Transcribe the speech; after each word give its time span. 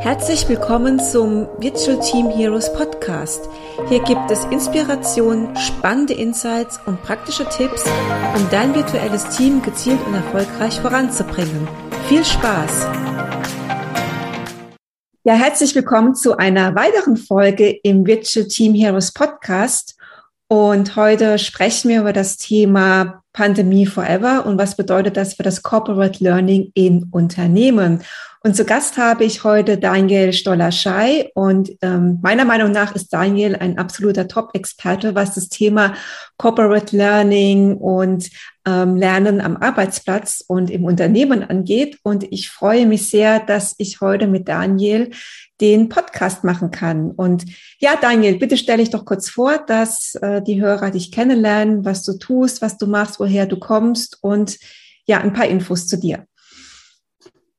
Herzlich 0.00 0.48
willkommen 0.48 0.98
zum 0.98 1.46
Virtual 1.58 2.00
Team 2.00 2.30
Heroes 2.30 2.72
Podcast. 2.72 3.50
Hier 3.90 4.02
gibt 4.02 4.30
es 4.30 4.46
Inspiration, 4.46 5.54
spannende 5.56 6.14
Insights 6.14 6.80
und 6.86 7.02
praktische 7.02 7.46
Tipps, 7.50 7.84
um 8.34 8.48
dein 8.50 8.74
virtuelles 8.74 9.28
Team 9.36 9.60
gezielt 9.60 10.00
und 10.06 10.14
erfolgreich 10.14 10.80
voranzubringen. 10.80 11.68
Viel 12.08 12.24
Spaß! 12.24 12.88
Ja, 15.22 15.34
herzlich 15.34 15.74
willkommen 15.74 16.14
zu 16.14 16.38
einer 16.38 16.74
weiteren 16.74 17.18
Folge 17.18 17.68
im 17.68 18.06
Virtual 18.06 18.46
Team 18.46 18.72
Heroes 18.72 19.12
Podcast. 19.12 19.98
Und 20.48 20.96
heute 20.96 21.38
sprechen 21.38 21.90
wir 21.90 22.00
über 22.00 22.14
das 22.14 22.38
Thema 22.38 23.22
Pandemie 23.32 23.86
Forever 23.86 24.44
und 24.46 24.58
was 24.58 24.76
bedeutet 24.76 25.16
das 25.16 25.34
für 25.34 25.42
das 25.42 25.62
Corporate 25.62 26.22
Learning 26.22 26.70
in 26.74 27.04
Unternehmen. 27.10 28.02
Und 28.42 28.56
zu 28.56 28.64
Gast 28.64 28.96
habe 28.96 29.24
ich 29.24 29.44
heute 29.44 29.76
Daniel 29.76 30.32
Stoller-Schei. 30.32 31.30
Und 31.34 31.72
ähm, 31.82 32.20
meiner 32.22 32.46
Meinung 32.46 32.72
nach 32.72 32.94
ist 32.94 33.12
Daniel 33.12 33.54
ein 33.54 33.76
absoluter 33.76 34.28
Top-Experte, 34.28 35.14
was 35.14 35.34
das 35.34 35.50
Thema 35.50 35.94
Corporate 36.38 36.96
Learning 36.96 37.76
und 37.76 38.30
ähm, 38.66 38.96
Lernen 38.96 39.42
am 39.42 39.58
Arbeitsplatz 39.58 40.42
und 40.46 40.70
im 40.70 40.84
Unternehmen 40.84 41.42
angeht. 41.44 41.98
Und 42.02 42.24
ich 42.32 42.48
freue 42.48 42.86
mich 42.86 43.10
sehr, 43.10 43.40
dass 43.40 43.74
ich 43.76 44.00
heute 44.00 44.26
mit 44.26 44.48
Daniel 44.48 45.10
den 45.60 45.88
Podcast 45.88 46.44
machen 46.44 46.70
kann. 46.70 47.10
Und 47.10 47.44
ja, 47.78 47.96
Daniel, 48.00 48.38
bitte 48.38 48.56
stelle 48.56 48.82
ich 48.82 48.90
doch 48.90 49.04
kurz 49.04 49.28
vor, 49.28 49.58
dass 49.66 50.14
äh, 50.16 50.42
die 50.42 50.60
Hörer 50.60 50.90
dich 50.90 51.12
kennenlernen, 51.12 51.84
was 51.84 52.02
du 52.04 52.18
tust, 52.18 52.62
was 52.62 52.78
du 52.78 52.86
machst, 52.86 53.20
woher 53.20 53.46
du 53.46 53.58
kommst 53.58 54.18
und 54.22 54.58
ja, 55.06 55.18
ein 55.20 55.32
paar 55.32 55.46
Infos 55.46 55.86
zu 55.86 55.98
dir. 55.98 56.26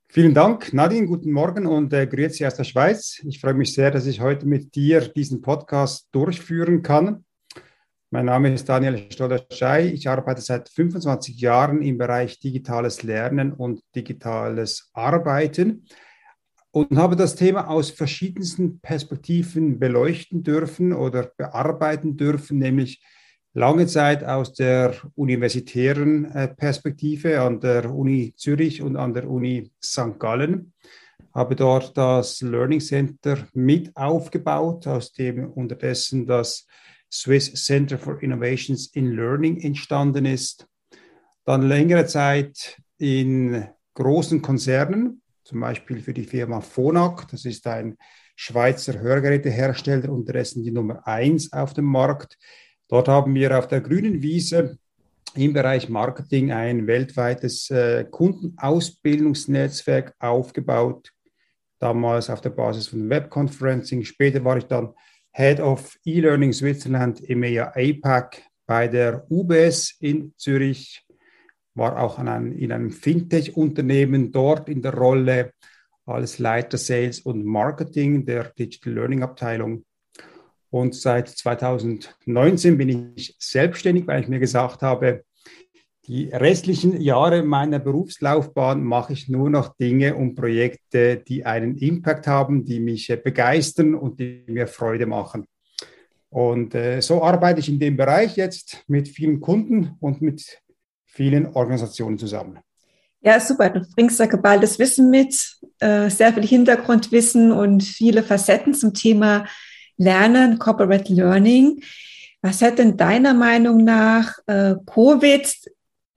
Vielen 0.07 0.33
Dank, 0.33 0.73
Nadine. 0.73 1.07
Guten 1.07 1.31
Morgen 1.31 1.65
und 1.65 1.93
äh, 1.93 2.05
grüezi 2.05 2.45
aus 2.45 2.55
der 2.55 2.65
Schweiz. 2.65 3.21
Ich 3.25 3.39
freue 3.39 3.53
mich 3.53 3.73
sehr, 3.73 3.91
dass 3.91 4.05
ich 4.05 4.19
heute 4.19 4.45
mit 4.45 4.75
dir 4.75 5.01
diesen 5.01 5.41
Podcast 5.41 6.09
durchführen 6.11 6.81
kann. 6.81 7.23
Mein 8.09 8.25
Name 8.25 8.53
ist 8.53 8.67
Daniel 8.67 9.05
Stoller-Schei. 9.09 9.85
Ich 9.87 10.09
arbeite 10.09 10.41
seit 10.41 10.67
25 10.67 11.39
Jahren 11.39 11.81
im 11.81 11.97
Bereich 11.97 12.39
digitales 12.39 13.03
Lernen 13.03 13.53
und 13.53 13.81
digitales 13.95 14.89
Arbeiten 14.91 15.85
und 16.71 16.97
habe 16.97 17.15
das 17.15 17.35
Thema 17.35 17.67
aus 17.69 17.91
verschiedensten 17.91 18.79
Perspektiven 18.79 19.77
beleuchten 19.77 20.43
dürfen 20.43 20.93
oder 20.93 21.31
bearbeiten 21.37 22.15
dürfen, 22.15 22.59
nämlich 22.59 23.03
lange 23.53 23.87
Zeit 23.87 24.23
aus 24.23 24.53
der 24.53 24.95
universitären 25.15 26.25
äh, 26.31 26.47
Perspektive 26.47 27.41
an 27.41 27.59
der 27.59 27.93
Uni 27.93 28.33
Zürich 28.37 28.81
und 28.81 28.95
an 28.95 29.13
der 29.13 29.29
Uni 29.29 29.71
St. 29.83 30.17
Gallen. 30.17 30.73
Habe 31.33 31.55
dort 31.55 31.97
das 31.97 32.41
Learning 32.41 32.79
Center 32.79 33.47
mit 33.53 33.95
aufgebaut, 33.95 34.87
aus 34.87 35.11
dem 35.13 35.49
unterdessen 35.51 36.25
das 36.25 36.65
Swiss 37.11 37.53
Center 37.53 37.97
for 37.97 38.21
Innovations 38.23 38.87
in 38.93 39.11
Learning 39.11 39.59
entstanden 39.59 40.25
ist. 40.25 40.65
Dann 41.45 41.63
längere 41.63 42.05
Zeit 42.05 42.81
in 42.97 43.67
großen 43.95 44.41
Konzernen, 44.41 45.20
zum 45.51 45.59
Beispiel 45.59 45.99
für 45.99 46.13
die 46.13 46.23
Firma 46.23 46.61
Phonak, 46.61 47.27
das 47.29 47.43
ist 47.43 47.67
ein 47.67 47.97
Schweizer 48.37 49.01
Hörgerätehersteller, 49.01 50.09
unterdessen 50.09 50.63
die 50.63 50.71
Nummer 50.71 51.05
eins 51.05 51.51
auf 51.51 51.73
dem 51.73 51.83
Markt. 51.83 52.37
Dort 52.87 53.09
haben 53.09 53.35
wir 53.35 53.59
auf 53.59 53.67
der 53.67 53.81
grünen 53.81 54.21
Wiese 54.21 54.77
im 55.35 55.51
Bereich 55.51 55.89
Marketing 55.89 56.53
ein 56.53 56.87
weltweites 56.87 57.69
äh, 57.69 58.05
Kundenausbildungsnetzwerk 58.09 60.15
aufgebaut, 60.19 61.11
damals 61.79 62.29
auf 62.29 62.39
der 62.39 62.51
Basis 62.51 62.87
von 62.87 63.09
Webconferencing. 63.09 64.05
Später 64.05 64.45
war 64.45 64.55
ich 64.55 64.67
dann 64.67 64.93
Head 65.33 65.59
of 65.59 65.97
E-Learning 66.05 66.53
Switzerland 66.53 67.29
EMEA 67.29 67.73
APAC 67.75 68.41
bei 68.65 68.87
der 68.87 69.29
UBS 69.29 69.97
in 69.99 70.33
Zürich, 70.37 71.05
war 71.73 71.99
auch 71.99 72.19
einem, 72.19 72.51
in 72.51 72.71
einem 72.71 72.91
Fintech-Unternehmen 72.91 74.31
dort 74.31 74.69
in 74.69 74.81
der 74.81 74.93
Rolle 74.93 75.53
als 76.05 76.39
Leiter 76.39 76.77
Sales 76.77 77.19
und 77.19 77.45
Marketing 77.45 78.25
der 78.25 78.51
Digital 78.57 78.93
Learning 78.93 79.23
Abteilung. 79.23 79.85
Und 80.69 80.95
seit 80.95 81.27
2019 81.27 82.77
bin 82.77 83.13
ich 83.15 83.35
selbstständig, 83.39 84.07
weil 84.07 84.21
ich 84.21 84.29
mir 84.29 84.39
gesagt 84.39 84.81
habe, 84.81 85.23
die 86.07 86.29
restlichen 86.29 86.99
Jahre 86.99 87.43
meiner 87.43 87.77
Berufslaufbahn 87.77 88.83
mache 88.83 89.13
ich 89.13 89.29
nur 89.29 89.49
noch 89.49 89.75
Dinge 89.77 90.15
und 90.15 90.35
Projekte, 90.35 91.17
die 91.17 91.45
einen 91.45 91.77
Impact 91.77 92.25
haben, 92.25 92.65
die 92.65 92.79
mich 92.79 93.07
begeistern 93.23 93.93
und 93.93 94.19
die 94.19 94.43
mir 94.47 94.67
Freude 94.67 95.05
machen. 95.05 95.45
Und 96.29 96.73
äh, 96.73 97.01
so 97.01 97.21
arbeite 97.21 97.59
ich 97.59 97.69
in 97.69 97.79
dem 97.79 97.97
Bereich 97.97 98.35
jetzt 98.37 98.83
mit 98.87 99.09
vielen 99.09 99.41
Kunden 99.41 99.95
und 99.99 100.21
mit 100.21 100.61
vielen 101.11 101.47
Organisationen 101.47 102.17
zusammen. 102.17 102.59
Ja, 103.21 103.39
super. 103.39 103.69
Du 103.69 103.81
bringst 103.95 104.19
da 104.19 104.25
geballtes 104.25 104.79
Wissen 104.79 105.09
mit, 105.11 105.57
äh, 105.79 106.09
sehr 106.09 106.33
viel 106.33 106.45
Hintergrundwissen 106.47 107.51
und 107.51 107.83
viele 107.83 108.23
Facetten 108.23 108.73
zum 108.73 108.93
Thema 108.93 109.45
Lernen, 109.97 110.57
Corporate 110.57 111.13
Learning. 111.13 111.83
Was 112.41 112.61
hat 112.63 112.79
denn 112.79 112.97
deiner 112.97 113.35
Meinung 113.35 113.83
nach 113.83 114.39
äh, 114.47 114.75
Covid, 114.87 115.53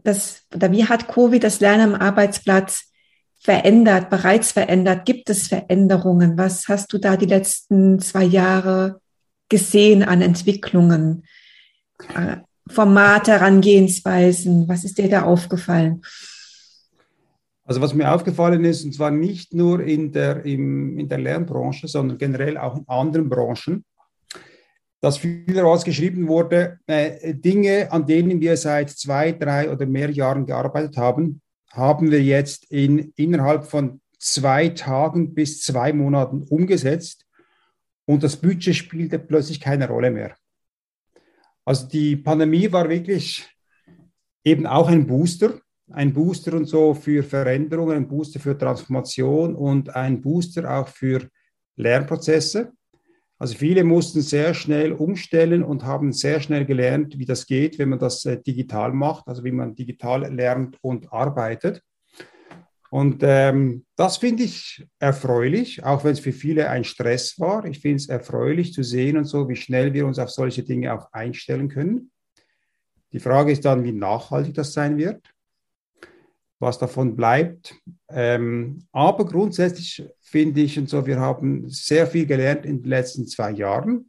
das, 0.03 0.45
oder 0.55 0.73
wie 0.73 0.87
hat 0.87 1.09
Covid 1.09 1.45
das 1.45 1.61
Lernen 1.61 1.95
am 1.95 2.01
Arbeitsplatz 2.01 2.91
verändert, 3.39 4.09
bereits 4.09 4.53
verändert? 4.53 5.05
Gibt 5.05 5.29
es 5.29 5.49
Veränderungen? 5.49 6.39
Was 6.39 6.69
hast 6.69 6.93
du 6.95 6.99
da 6.99 7.19
die 7.19 7.27
letzten 7.27 8.01
zwei 8.01 8.25
Jahre 8.25 9.01
gesehen 9.51 10.03
an 10.03 10.23
Entwicklungen? 10.23 11.25
Formate, 12.71 13.33
Herangehensweisen, 13.33 14.69
was 14.69 14.85
ist 14.85 14.99
dir 14.99 15.09
da 15.09 15.23
aufgefallen? 15.23 16.03
Also 17.67 17.81
was 17.81 17.95
mir 17.95 18.13
aufgefallen 18.13 18.65
ist, 18.65 18.85
und 18.85 18.95
zwar 18.95 19.11
nicht 19.11 19.55
nur 19.55 19.81
in 19.81 20.13
der, 20.13 20.45
im, 20.45 20.99
in 20.99 21.09
der 21.09 21.19
Lernbranche, 21.19 21.89
sondern 21.89 22.19
generell 22.19 22.59
auch 22.59 22.77
in 22.77 22.85
anderen 22.87 23.29
Branchen, 23.29 23.85
dass 25.01 25.19
vielerorts 25.19 25.85
geschrieben 25.85 26.29
wurde, 26.29 26.79
äh, 26.87 27.35
Dinge, 27.35 27.91
an 27.93 28.07
denen 28.07 28.41
wir 28.41 28.57
seit 28.57 28.91
zwei, 28.91 29.33
drei 29.33 29.71
oder 29.71 29.87
mehr 29.87 30.11
Jahren 30.11 30.47
gearbeitet 30.47 30.97
haben, 30.97 31.43
haben 31.73 32.11
wir 32.11 32.23
jetzt 32.23 32.71
in, 32.71 33.13
innerhalb 33.17 33.65
von 33.65 34.01
zwei 34.19 34.71
Tagen 34.71 35.35
bis 35.35 35.61
zwei 35.61 35.93
Monaten 35.93 36.43
umgesetzt 36.43 37.27
und 38.07 38.23
das 38.23 38.37
Budget 38.37 38.75
spielte 38.75 39.19
plötzlich 39.19 39.61
keine 39.61 39.89
Rolle 39.89 40.11
mehr. 40.11 40.37
Also 41.65 41.89
die 41.89 42.17
Pandemie 42.17 42.71
war 42.71 42.89
wirklich 42.89 43.49
eben 44.45 44.67
auch 44.67 44.89
ein 44.89 45.07
Booster 45.07 45.61
ein 45.91 46.13
Booster 46.13 46.55
und 46.55 46.67
so 46.67 46.95
für 46.95 47.23
Veränderungen, 47.23 47.97
ein 47.97 48.09
Booster 48.09 48.41
für 48.41 48.57
Transformation 48.57 49.55
und 49.55 49.95
ein 49.95 50.21
Booster 50.21 50.79
auch 50.79 50.89
für 50.89 51.29
Lernprozesse. 51.77 52.73
Also 53.39 53.57
viele 53.57 53.85
mussten 53.85 54.23
sehr 54.23 54.55
schnell 54.55 54.93
umstellen 54.93 55.63
und 55.63 55.85
haben 55.85 56.13
sehr 56.13 56.41
schnell 56.41 56.65
gelernt, 56.65 57.19
wie 57.19 57.27
das 57.27 57.47
geht, 57.47 57.79
wenn 57.79 57.91
man 57.91 57.99
das 57.99 58.25
äh, 58.25 58.41
digital 58.41 58.93
macht, 58.93 59.27
also 59.27 59.45
wie 59.45 59.51
man 59.51 59.75
digital 59.75 60.33
lernt 60.33 60.79
und 60.83 61.13
arbeitet. 61.13 61.83
Und 62.95 63.25
ähm, 63.25 63.85
das 63.97 64.19
finde 64.19 64.45
ich 64.45 64.87
erfreulich, 65.01 65.83
auch 65.83 66.05
wenn 66.05 66.13
es 66.13 66.21
für 66.21 66.31
viele 66.31 66.71
ein 66.71 66.85
Stress 66.85 67.41
war. 67.41 67.65
Ich 67.65 67.81
finde 67.81 67.97
es 67.97 68.09
erfreulich 68.09 68.73
zu 68.73 68.85
sehen 68.85 69.17
und 69.17 69.25
so, 69.25 69.49
wie 69.49 69.57
schnell 69.57 69.93
wir 69.95 70.07
uns 70.07 70.21
auf 70.21 70.31
solche 70.31 70.63
Dinge 70.63 70.95
auch 70.95 71.13
einstellen 71.13 71.69
können. 71.69 72.13
Die 73.11 73.19
Frage 73.19 73.51
ist 73.51 73.65
dann, 73.65 73.83
wie 73.83 73.91
nachhaltig 73.91 74.55
das 74.55 74.75
sein 74.75 74.97
wird 74.97 75.21
was 76.61 76.79
davon 76.79 77.15
bleibt. 77.15 77.75
Ähm, 78.09 78.87
aber 78.93 79.27
grundsätzlich 79.27 80.09
finde 80.21 80.63
ich 80.63 80.79
und 80.79 80.89
so, 80.89 81.05
wir 81.05 81.19
haben 81.19 81.69
sehr 81.69 82.07
viel 82.07 82.25
gelernt 82.25 82.65
in 82.65 82.81
den 82.81 82.89
letzten 82.89 83.27
zwei 83.27 83.51
Jahren. 83.51 84.09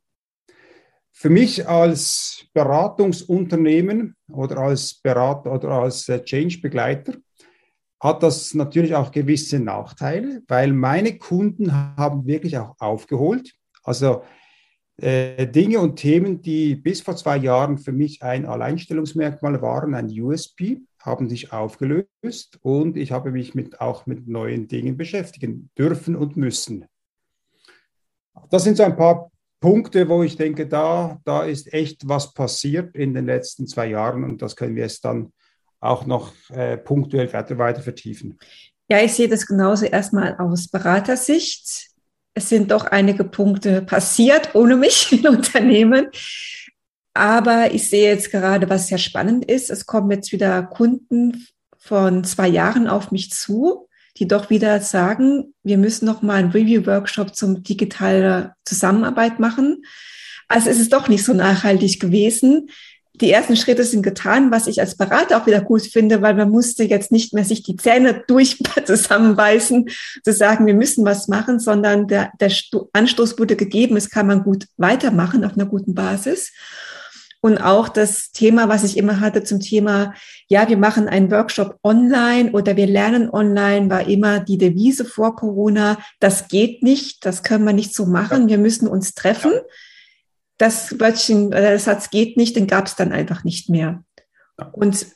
Für 1.12 1.30
mich 1.30 1.68
als 1.68 2.46
Beratungsunternehmen 2.54 4.16
oder 4.32 4.60
als 4.60 4.94
Berater 4.94 5.52
oder 5.52 5.70
als 5.70 6.08
äh, 6.08 6.24
Change-Begleiter 6.24 7.16
hat 8.00 8.24
das 8.24 8.54
natürlich 8.54 8.96
auch 8.96 9.12
gewisse 9.12 9.60
Nachteile, 9.60 10.44
weil 10.48 10.74
meine 10.74 11.18
Kunden 11.18 11.74
haben 11.98 12.26
wirklich 12.28 12.58
auch 12.58 12.76
aufgeholt. 12.80 13.54
Also 13.84 14.24
äh, 14.98 15.48
Dinge 15.48 15.80
und 15.80 15.98
Themen, 15.98 16.42
die 16.42 16.76
bis 16.76 17.02
vor 17.02 17.16
zwei 17.16 17.38
Jahren 17.38 17.78
für 17.78 17.92
mich 17.92 18.22
ein 18.22 18.46
Alleinstellungsmerkmal 18.46 19.62
waren, 19.62 19.94
ein 19.94 20.08
USP, 20.08 20.82
haben 21.00 21.30
sich 21.30 21.52
aufgelöst 21.52 22.60
und 22.62 22.98
ich 22.98 23.12
habe 23.12 23.32
mich 23.32 23.54
mit, 23.54 23.80
auch 23.80 24.06
mit 24.06 24.28
neuen 24.28 24.68
Dingen 24.68 24.98
beschäftigen 24.98 25.70
dürfen 25.78 26.16
und 26.16 26.36
müssen. 26.36 26.86
Das 28.50 28.64
sind 28.64 28.78
so 28.78 28.84
ein 28.84 28.96
paar 28.96 29.32
Punkte, 29.60 30.10
wo 30.10 30.24
ich 30.24 30.36
denke, 30.36 30.68
da, 30.68 31.20
da 31.24 31.44
ist 31.44 31.74
echt 31.74 32.08
was 32.08 32.34
passiert 32.34 32.96
in 32.96 33.14
den 33.14 33.26
letzten 33.26 33.68
zwei 33.68 33.88
Jahren 33.88 34.24
und 34.24 34.42
das 34.42 34.56
können 34.56 34.76
wir 34.76 34.84
jetzt 34.84 35.06
dann 35.06 35.32
auch 35.86 36.06
noch 36.06 36.34
äh, 36.50 36.78
punktuell 36.78 37.32
weiter, 37.34 37.58
weiter 37.58 37.82
vertiefen. 37.82 38.38
Ja, 38.88 39.02
ich 39.02 39.14
sehe 39.14 39.28
das 39.28 39.48
genauso 39.48 39.86
erstmal 39.86 40.36
aus 40.38 40.68
Beratersicht. 40.68 41.90
es 42.34 42.50
sind 42.50 42.72
doch 42.72 42.86
einige 42.86 43.24
Punkte 43.24 43.82
passiert 43.82 44.54
ohne 44.56 44.76
mich 44.76 45.12
im 45.24 45.36
Unternehmen. 45.36 46.08
Aber 47.14 47.74
ich 47.74 47.90
sehe 47.90 48.10
jetzt 48.10 48.30
gerade, 48.30 48.70
was 48.70 48.88
sehr 48.88 48.98
spannend 48.98 49.46
ist. 49.46 49.70
Es 49.72 49.86
kommen 49.86 50.12
jetzt 50.12 50.34
wieder 50.34 50.64
Kunden 50.64 51.48
von 51.78 52.24
zwei 52.26 52.48
Jahren 52.48 52.88
auf 52.88 53.12
mich 53.12 53.32
zu, 53.32 53.88
die 54.18 54.28
doch 54.28 54.50
wieder 54.50 54.82
sagen, 54.82 55.54
wir 55.64 55.78
müssen 55.78 56.06
noch 56.06 56.22
mal 56.22 56.36
einen 56.36 56.52
Review-Workshop 56.52 57.36
zum 57.36 57.64
digitalen 57.64 58.52
Zusammenarbeit 58.66 59.40
machen. 59.40 59.84
Also 60.48 60.70
es 60.70 60.80
ist 60.80 60.94
doch 60.94 61.08
nicht 61.08 61.24
so 61.24 61.34
nachhaltig 61.34 62.00
gewesen 62.00 62.70
die 63.22 63.32
ersten 63.32 63.56
Schritte 63.56 63.84
sind 63.84 64.02
getan, 64.02 64.52
was 64.52 64.68
ich 64.68 64.80
als 64.80 64.96
Berater 64.96 65.38
auch 65.38 65.48
wieder 65.48 65.62
gut 65.62 65.84
finde, 65.84 66.22
weil 66.22 66.34
man 66.34 66.50
musste 66.50 66.84
jetzt 66.84 67.12
nicht 67.12 67.34
mehr 67.34 67.46
sich 67.46 67.64
die 67.64 67.76
Zähne 67.76 68.24
durch 68.28 68.58
zusammenbeißen, 68.86 69.90
zu 70.24 70.34
sagen, 70.34 70.66
wir 70.66 70.74
müssen 70.74 71.06
was 71.06 71.28
machen, 71.28 71.60
sondern 71.60 72.08
der, 72.08 72.32
der 72.40 72.52
Anstoß 72.94 73.40
wurde 73.40 73.56
gegeben, 73.56 73.98
es 73.98 74.10
kann 74.10 74.28
man 74.28 74.44
gut 74.44 74.66
weitermachen 74.78 75.46
auf 75.46 75.54
einer 75.54 75.66
guten 75.66 75.94
Basis. 75.94 76.52
Und 77.42 77.60
auch 77.60 77.90
das 77.90 78.32
Thema, 78.32 78.70
was 78.70 78.84
ich 78.84 78.98
immer 78.98 79.20
hatte 79.20 79.44
zum 79.44 79.60
Thema, 79.60 80.16
ja, 80.48 80.68
wir 80.68 80.78
machen 80.78 81.08
einen 81.08 81.30
Workshop 81.30 81.78
online 81.84 82.52
oder 82.54 82.76
wir 82.76 82.88
lernen 82.88 83.30
online, 83.30 83.88
war 83.90 84.08
immer 84.08 84.40
die 84.40 84.58
Devise 84.58 85.06
vor 85.06 85.36
Corona, 85.36 86.00
das 86.20 86.48
geht 86.48 86.82
nicht, 86.82 87.24
das 87.24 87.44
können 87.44 87.66
wir 87.66 87.74
nicht 87.74 87.94
so 87.94 88.08
machen, 88.08 88.48
wir 88.48 88.58
müssen 88.58 88.88
uns 88.88 89.14
treffen. 89.14 89.52
Ja 89.54 89.62
das 90.58 91.00
Wörtchen, 91.00 91.52
äh, 91.52 91.62
der 91.62 91.80
Satz 91.80 92.10
geht 92.10 92.38
nicht, 92.38 92.56
den 92.56 92.68
gab 92.68 92.88
es 92.88 92.96
dann 92.96 93.12
einfach 93.12 93.44
nicht 93.44 93.70
mehr. 93.70 94.04
Und 94.72 95.08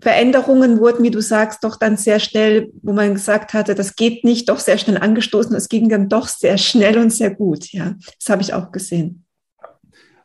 Veränderungen 0.00 0.78
wurden, 0.78 1.02
wie 1.02 1.10
du 1.10 1.22
sagst, 1.22 1.64
doch 1.64 1.78
dann 1.78 1.96
sehr 1.96 2.20
schnell, 2.20 2.70
wo 2.82 2.92
man 2.92 3.14
gesagt 3.14 3.54
hatte, 3.54 3.74
das 3.74 3.96
geht 3.96 4.24
nicht, 4.24 4.48
doch 4.48 4.58
sehr 4.58 4.78
schnell 4.78 4.98
angestoßen. 4.98 5.56
Es 5.56 5.68
ging 5.68 5.88
dann 5.88 6.08
doch 6.08 6.28
sehr 6.28 6.58
schnell 6.58 6.98
und 6.98 7.10
sehr 7.10 7.34
gut. 7.34 7.72
Ja, 7.72 7.94
das 8.18 8.28
habe 8.28 8.42
ich 8.42 8.52
auch 8.52 8.72
gesehen. 8.72 9.24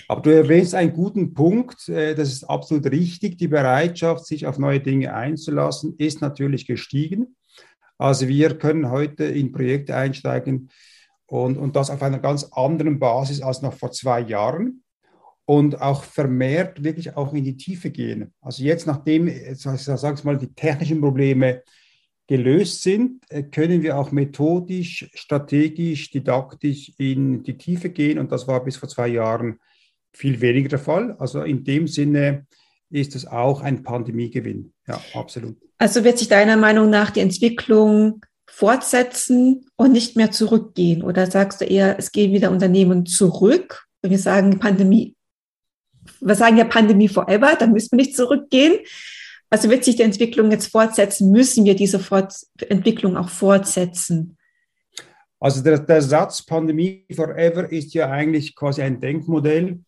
Aber 0.09 0.21
du 0.21 0.29
erwähnst 0.29 0.75
einen 0.75 0.91
guten 0.91 1.33
Punkt. 1.33 1.87
Äh, 1.87 2.15
das 2.15 2.33
ist 2.33 2.43
absolut 2.43 2.85
richtig. 2.91 3.37
Die 3.37 3.47
Bereitschaft, 3.47 4.25
sich 4.25 4.45
auf 4.45 4.59
neue 4.59 4.81
Dinge 4.81 5.13
einzulassen, 5.13 5.95
ist 5.97 6.19
natürlich 6.19 6.67
gestiegen. 6.67 7.37
Also 7.97 8.27
wir 8.27 8.57
können 8.57 8.89
heute 8.89 9.23
in 9.23 9.53
Projekte 9.53 9.95
einsteigen, 9.95 10.69
und, 11.31 11.57
und 11.57 11.77
das 11.77 11.89
auf 11.89 12.03
einer 12.03 12.19
ganz 12.19 12.43
anderen 12.51 12.99
Basis 12.99 13.41
als 13.41 13.61
noch 13.61 13.73
vor 13.73 13.93
zwei 13.93 14.19
Jahren 14.19 14.83
und 15.45 15.81
auch 15.81 16.03
vermehrt 16.03 16.83
wirklich 16.83 17.15
auch 17.15 17.33
in 17.33 17.45
die 17.45 17.55
Tiefe 17.55 17.89
gehen. 17.89 18.33
Also 18.41 18.63
jetzt, 18.63 18.85
nachdem, 18.85 19.31
sag 19.55 20.17
ich 20.17 20.23
mal, 20.25 20.37
die 20.37 20.53
technischen 20.53 20.99
Probleme 20.99 21.63
gelöst 22.27 22.83
sind, 22.83 23.23
äh, 23.29 23.43
können 23.43 23.81
wir 23.81 23.97
auch 23.97 24.11
methodisch, 24.11 25.09
strategisch, 25.13 26.11
didaktisch 26.11 26.91
in 26.97 27.43
die 27.43 27.57
Tiefe 27.57 27.91
gehen 27.91 28.19
und 28.19 28.29
das 28.33 28.45
war 28.49 28.61
bis 28.61 28.75
vor 28.75 28.89
zwei 28.89 29.07
Jahren 29.07 29.57
viel 30.11 30.41
weniger 30.41 30.67
der 30.67 30.79
Fall. 30.79 31.15
Also 31.17 31.43
in 31.43 31.63
dem 31.63 31.87
Sinne 31.87 32.45
ist 32.89 33.15
es 33.15 33.25
auch 33.25 33.61
ein 33.61 33.83
Pandemiegewinn. 33.83 34.73
Ja, 34.85 34.99
absolut. 35.13 35.55
Also 35.77 36.03
wird 36.03 36.17
sich 36.17 36.27
deiner 36.27 36.57
Meinung 36.57 36.89
nach 36.89 37.09
die 37.09 37.21
Entwicklung 37.21 38.21
fortsetzen 38.51 39.65
und 39.77 39.91
nicht 39.91 40.17
mehr 40.17 40.31
zurückgehen? 40.31 41.03
Oder 41.03 41.29
sagst 41.29 41.61
du 41.61 41.65
eher, 41.65 41.97
es 41.97 42.11
gehen 42.11 42.33
wieder 42.33 42.51
Unternehmen 42.51 43.05
zurück? 43.05 43.87
Wenn 44.01 44.11
wir 44.11 44.19
sagen 44.19 44.59
Pandemie, 44.59 45.15
wir 46.19 46.35
sagen 46.35 46.57
ja 46.57 46.65
Pandemie 46.65 47.07
forever, 47.07 47.55
dann 47.57 47.71
müssen 47.71 47.91
wir 47.91 48.03
nicht 48.03 48.15
zurückgehen. 48.15 48.79
Also 49.49 49.69
wird 49.69 49.83
sich 49.83 49.95
die 49.95 50.03
Entwicklung 50.03 50.51
jetzt 50.51 50.71
fortsetzen? 50.71 51.31
Müssen 51.31 51.65
wir 51.65 51.75
diese 51.75 51.99
Fort 51.99 52.33
Entwicklung 52.69 53.17
auch 53.17 53.29
fortsetzen? 53.29 54.37
Also 55.39 55.63
der, 55.63 55.79
der 55.79 56.01
Satz 56.01 56.45
Pandemie 56.45 57.05
forever 57.13 57.71
ist 57.71 57.93
ja 57.93 58.09
eigentlich 58.11 58.55
quasi 58.55 58.81
ein 58.81 58.99
Denkmodell, 58.99 59.79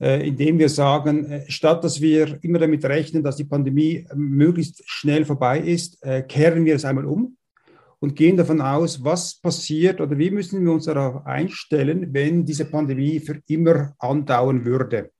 äh, 0.00 0.26
indem 0.26 0.58
wir 0.58 0.68
sagen, 0.68 1.30
äh, 1.30 1.50
statt 1.50 1.84
dass 1.84 2.00
wir 2.00 2.38
immer 2.42 2.58
damit 2.58 2.84
rechnen, 2.84 3.22
dass 3.22 3.36
die 3.36 3.44
Pandemie 3.44 4.06
möglichst 4.14 4.82
schnell 4.86 5.24
vorbei 5.24 5.60
ist, 5.60 6.02
äh, 6.02 6.22
kehren 6.22 6.64
wir 6.64 6.74
es 6.74 6.84
einmal 6.84 7.04
um 7.04 7.36
und 8.00 8.16
gehen 8.16 8.36
davon 8.36 8.60
aus, 8.60 9.04
was 9.04 9.34
passiert 9.40 10.00
oder 10.00 10.18
wie 10.18 10.30
müssen 10.30 10.64
wir 10.64 10.72
uns 10.72 10.86
darauf 10.86 11.26
einstellen, 11.26 12.12
wenn 12.12 12.44
diese 12.44 12.64
Pandemie 12.64 13.20
für 13.20 13.40
immer 13.46 13.94
andauern 13.98 14.64
würde. 14.64 15.10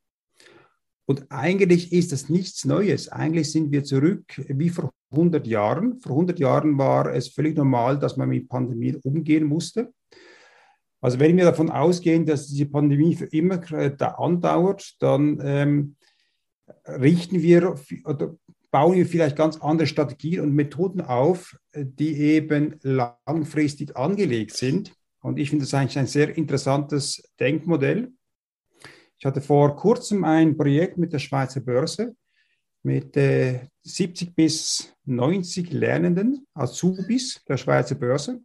Und 1.07 1.27
eigentlich 1.31 1.93
ist 1.93 2.13
das 2.13 2.29
nichts 2.29 2.65
Neues. 2.65 3.09
Eigentlich 3.09 3.51
sind 3.51 3.73
wir 3.73 3.85
zurück 3.85 4.41
wie 4.49 4.71
vor 4.71 4.93
100 5.11 5.47
Jahren. 5.47 6.01
Vor 6.01 6.13
100 6.13 6.39
Jahren 6.39 6.79
war 6.79 7.13
es 7.13 7.29
völlig 7.29 7.57
normal, 7.57 7.99
dass 7.99 8.17
man 8.17 8.29
mit 8.29 8.49
Pandemien 8.49 8.97
umgehen 9.03 9.45
musste. 9.45 9.93
Also 11.01 11.19
wenn 11.19 11.37
wir 11.37 11.45
davon 11.45 11.71
ausgehen, 11.71 12.27
dass 12.27 12.47
diese 12.47 12.67
Pandemie 12.67 13.17
für 13.17 13.25
immer 13.27 13.61
andauert, 14.19 14.95
dann 15.01 15.41
ähm, 15.43 15.97
richten 16.87 17.43
wir 17.43 17.75
oder 18.05 18.37
bauen 18.71 18.95
wir 18.95 19.07
vielleicht 19.07 19.37
ganz 19.37 19.57
andere 19.57 19.87
Strategien 19.87 20.43
und 20.43 20.55
Methoden 20.55 21.01
auf, 21.01 21.57
die 21.75 22.17
eben 22.17 22.79
langfristig 22.83 23.97
angelegt 23.97 24.57
sind. 24.57 24.95
Und 25.21 25.39
ich 25.39 25.51
finde 25.51 25.65
das 25.65 25.75
eigentlich 25.75 25.99
ein 25.99 26.07
sehr 26.07 26.37
interessantes 26.37 27.23
Denkmodell. 27.39 28.13
Ich 29.19 29.27
hatte 29.27 29.41
vor 29.41 29.77
kurzem 29.77 30.25
ein 30.25 30.57
Projekt 30.57 30.97
mit 30.97 31.13
der 31.13 31.19
Schweizer 31.19 31.61
Börse 31.61 32.15
mit 32.83 33.17
äh, 33.17 33.61
70 33.83 34.35
bis 34.35 34.95
90 35.05 35.73
Lernenden, 35.73 36.47
Azubis 36.55 37.43
der 37.47 37.57
Schweizer 37.57 37.95
Börse. 37.95 38.41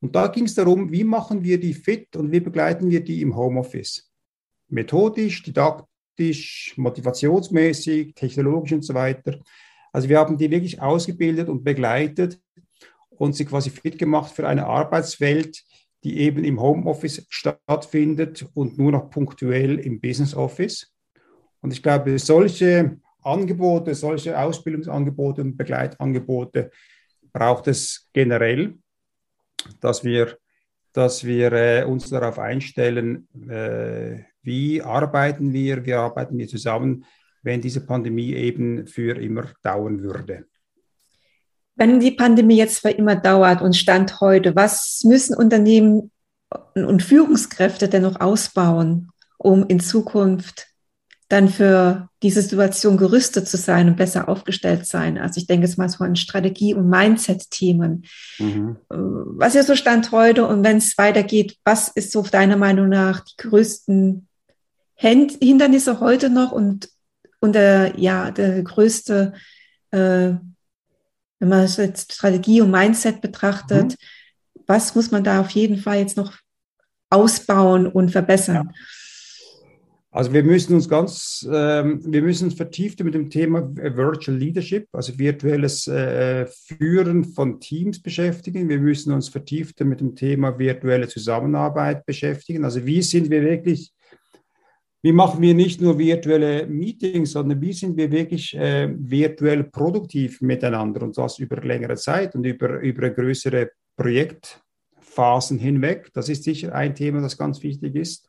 Und 0.00 0.14
da 0.14 0.28
ging 0.28 0.44
es 0.44 0.54
darum, 0.54 0.92
wie 0.92 1.04
machen 1.04 1.42
wir 1.42 1.58
die 1.58 1.74
fit 1.74 2.14
und 2.14 2.30
wie 2.30 2.40
begleiten 2.40 2.88
wir 2.88 3.02
die 3.02 3.20
im 3.20 3.34
Homeoffice. 3.34 4.08
Methodisch, 4.68 5.42
didaktisch 5.42 6.74
motivationsmäßig, 6.76 8.14
technologisch 8.14 8.72
und 8.72 8.82
so 8.82 8.94
weiter. 8.94 9.40
Also 9.92 10.08
wir 10.08 10.18
haben 10.18 10.36
die 10.36 10.50
wirklich 10.50 10.80
ausgebildet 10.80 11.48
und 11.48 11.64
begleitet 11.64 12.40
und 13.10 13.34
sie 13.34 13.44
quasi 13.44 13.70
fit 13.70 13.98
gemacht 13.98 14.32
für 14.32 14.46
eine 14.46 14.66
Arbeitswelt, 14.66 15.62
die 16.04 16.20
eben 16.20 16.44
im 16.44 16.60
Homeoffice 16.60 17.26
stattfindet 17.28 18.46
und 18.54 18.78
nur 18.78 18.92
noch 18.92 19.10
punktuell 19.10 19.78
im 19.78 20.00
Business 20.00 20.34
Office. 20.34 20.92
Und 21.60 21.72
ich 21.72 21.82
glaube, 21.82 22.18
solche 22.18 22.98
Angebote, 23.22 23.94
solche 23.94 24.38
Ausbildungsangebote 24.38 25.42
und 25.42 25.56
Begleitangebote 25.56 26.70
braucht 27.32 27.66
es 27.66 28.08
generell, 28.12 28.78
dass 29.80 30.04
wir, 30.04 30.38
dass 30.92 31.24
wir 31.24 31.52
äh, 31.52 31.84
uns 31.84 32.08
darauf 32.08 32.38
einstellen, 32.38 33.28
äh, 33.48 34.24
wie 34.42 34.80
arbeiten 34.82 35.52
wir, 35.52 35.84
wie 35.84 35.94
arbeiten 35.94 36.38
wir 36.38 36.48
zusammen, 36.48 37.04
wenn 37.48 37.62
diese 37.62 37.80
Pandemie 37.80 38.34
eben 38.34 38.86
für 38.86 39.16
immer 39.16 39.46
dauern 39.62 40.02
würde. 40.02 40.44
Wenn 41.76 41.98
die 41.98 42.10
Pandemie 42.10 42.58
jetzt 42.58 42.80
für 42.80 42.90
immer 42.90 43.16
dauert 43.16 43.62
und 43.62 43.74
Stand 43.74 44.20
heute, 44.20 44.54
was 44.54 45.00
müssen 45.04 45.34
Unternehmen 45.34 46.10
und 46.74 47.02
Führungskräfte 47.02 47.88
denn 47.88 48.02
noch 48.02 48.20
ausbauen, 48.20 49.08
um 49.38 49.64
in 49.66 49.80
Zukunft 49.80 50.66
dann 51.30 51.48
für 51.48 52.08
diese 52.22 52.42
Situation 52.42 52.98
gerüstet 52.98 53.48
zu 53.48 53.56
sein 53.56 53.88
und 53.88 53.96
besser 53.96 54.28
aufgestellt 54.28 54.86
sein. 54.86 55.16
Also 55.16 55.40
ich 55.40 55.46
denke 55.46 55.66
jetzt 55.66 55.78
mal 55.78 55.88
so 55.88 56.04
an 56.04 56.16
Strategie- 56.16 56.74
und 56.74 56.90
Mindset-Themen. 56.90 58.04
Mhm. 58.38 58.76
Was 58.88 59.54
ist 59.54 59.68
so 59.68 59.74
Stand 59.74 60.12
heute 60.12 60.46
und 60.46 60.64
wenn 60.64 60.78
es 60.78 60.98
weitergeht, 60.98 61.56
was 61.64 61.88
ist 61.88 62.12
so 62.12 62.22
deiner 62.22 62.56
Meinung 62.56 62.90
nach 62.90 63.20
die 63.24 63.36
größten 63.38 64.28
Hindernisse 64.94 66.00
heute 66.00 66.28
noch 66.28 66.52
und, 66.52 66.90
und 67.40 67.54
der, 67.54 67.98
ja, 67.98 68.30
der 68.30 68.62
größte, 68.62 69.32
äh, 69.90 70.32
wenn 71.40 71.48
man 71.48 71.66
jetzt 71.66 72.12
Strategie 72.12 72.60
und 72.60 72.70
Mindset 72.70 73.20
betrachtet, 73.20 73.92
mhm. 73.92 74.62
was 74.66 74.94
muss 74.94 75.10
man 75.10 75.24
da 75.24 75.40
auf 75.40 75.50
jeden 75.50 75.78
Fall 75.78 75.98
jetzt 75.98 76.16
noch 76.16 76.34
ausbauen 77.10 77.86
und 77.86 78.10
verbessern? 78.10 78.70
Ja. 78.70 78.74
Also 80.10 80.32
wir 80.32 80.42
müssen 80.42 80.74
uns 80.74 80.88
ganz, 80.88 81.46
ähm, 81.52 82.00
wir 82.04 82.22
müssen 82.22 82.46
uns 82.46 82.54
vertieft 82.54 83.04
mit 83.04 83.14
dem 83.14 83.28
Thema 83.28 83.70
Virtual 83.76 84.36
Leadership, 84.36 84.88
also 84.92 85.18
virtuelles 85.18 85.86
äh, 85.86 86.46
Führen 86.46 87.24
von 87.24 87.60
Teams 87.60 88.00
beschäftigen. 88.00 88.70
Wir 88.70 88.80
müssen 88.80 89.12
uns 89.12 89.28
vertieft 89.28 89.78
mit 89.80 90.00
dem 90.00 90.16
Thema 90.16 90.58
virtuelle 90.58 91.08
Zusammenarbeit 91.08 92.06
beschäftigen. 92.06 92.64
Also 92.64 92.86
wie 92.86 93.02
sind 93.02 93.30
wir 93.30 93.42
wirklich 93.42 93.92
wie 95.02 95.12
machen 95.12 95.40
wir 95.40 95.54
nicht 95.54 95.80
nur 95.80 95.98
virtuelle 95.98 96.66
Meetings, 96.66 97.32
sondern 97.32 97.60
wie 97.60 97.72
sind 97.72 97.96
wir 97.96 98.10
wirklich 98.10 98.56
äh, 98.56 98.92
virtuell 98.98 99.64
produktiv 99.64 100.40
miteinander 100.40 101.02
und 101.02 101.16
das 101.16 101.38
über 101.38 101.56
längere 101.62 101.96
Zeit 101.96 102.34
und 102.34 102.44
über, 102.44 102.80
über 102.80 103.10
größere 103.10 103.70
Projektphasen 103.96 105.58
hinweg. 105.58 106.10
Das 106.14 106.28
ist 106.28 106.44
sicher 106.44 106.74
ein 106.74 106.94
Thema, 106.94 107.20
das 107.20 107.38
ganz 107.38 107.62
wichtig 107.62 107.94
ist. 107.94 108.28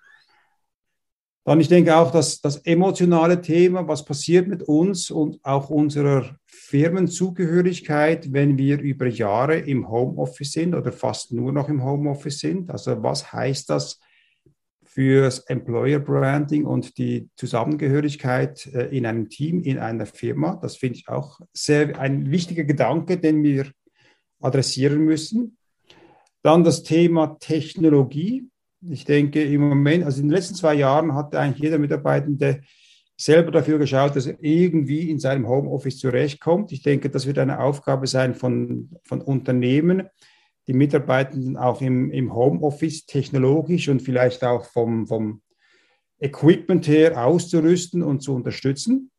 Dann, 1.44 1.62
ich 1.62 1.68
denke 1.68 1.96
auch, 1.96 2.12
dass 2.12 2.42
das 2.42 2.58
emotionale 2.58 3.42
Thema, 3.42 3.88
was 3.88 4.06
passiert 4.06 4.48
mit 4.48 4.62
uns 4.62 5.10
und 5.10 5.44
auch 5.44 5.72
unserer 5.72 6.36
Firmenzugehörigkeit, 6.46 8.32
wenn 8.32 8.60
wir 8.60 8.80
über 8.80 9.08
Jahre 9.08 9.58
im 9.58 9.90
Homeoffice 9.90 10.52
sind 10.52 10.76
oder 10.76 10.92
fast 10.92 11.32
nur 11.34 11.52
noch 11.52 11.68
im 11.68 11.84
Homeoffice 11.84 12.38
sind. 12.38 12.70
Also 12.70 13.02
was 13.02 13.34
heißt 13.34 13.68
das 13.72 14.00
fürs 14.92 15.40
Employer 15.42 16.00
Branding 16.00 16.66
und 16.66 16.98
die 16.98 17.30
Zusammengehörigkeit 17.36 18.66
äh, 18.74 18.96
in 18.96 19.06
einem 19.06 19.30
Team, 19.30 19.62
in 19.62 19.78
einer 19.78 20.08
Firma? 20.08 20.56
Das 20.56 20.78
finde 20.78 20.98
ich 20.98 21.08
auch 21.08 21.40
sehr 21.54 22.00
ein 22.00 22.32
wichtiger 22.32 22.64
Gedanke, 22.64 23.18
den 23.18 23.44
wir 23.44 23.68
adressieren 24.42 25.06
müssen. 25.06 25.58
Dann 26.42 26.64
das 26.64 26.82
Thema 26.82 27.38
Technologie. 27.40 28.50
Ich 28.90 29.06
denke, 29.06 29.44
im 29.44 29.70
Moment, 29.70 30.06
also 30.06 30.22
in 30.22 30.28
den 30.28 30.36
letzten 30.36 30.56
zwei 30.56 30.74
Jahren 30.74 31.14
hat 31.14 31.36
eigentlich 31.36 31.62
jeder 31.62 31.78
Mitarbeitende 31.78 32.62
selber 33.16 33.52
dafür 33.52 33.78
geschaut, 33.78 34.16
dass 34.16 34.26
er 34.26 34.38
irgendwie 34.42 35.12
in 35.12 35.20
seinem 35.20 35.48
Homeoffice 35.48 36.00
zurechtkommt. 36.00 36.72
Ich 36.72 36.82
denke, 36.82 37.12
das 37.12 37.28
wird 37.28 37.38
eine 37.38 37.60
Aufgabe 37.60 38.08
sein 38.08 38.34
von, 38.34 38.90
von 39.04 39.22
Unternehmen, 39.22 40.08
die 40.70 40.76
Mitarbeitenden 40.76 41.58
auch 41.58 41.82
im, 41.82 42.12
im 42.12 42.32
Homeoffice 42.32 43.08
technologisch 43.08 43.90
und 43.90 44.04
vielleicht 44.04 44.44
auch 44.44 44.66
vom, 44.66 45.08
vom 45.08 45.42
Equipment 46.20 46.88
her 46.88 47.26
auszurüsten 47.26 48.04
und 48.04 48.22
zu 48.22 48.36
unterstützen. 48.36 49.10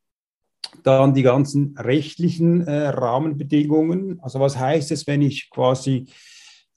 Dann 0.84 1.12
die 1.12 1.24
ganzen 1.24 1.76
rechtlichen 1.76 2.60
äh, 2.60 2.86
Rahmenbedingungen. 2.90 4.20
Also 4.20 4.38
was 4.38 4.58
heißt 4.60 4.92
es, 4.92 5.08
wenn 5.08 5.22
ich 5.22 5.50
quasi 5.50 6.06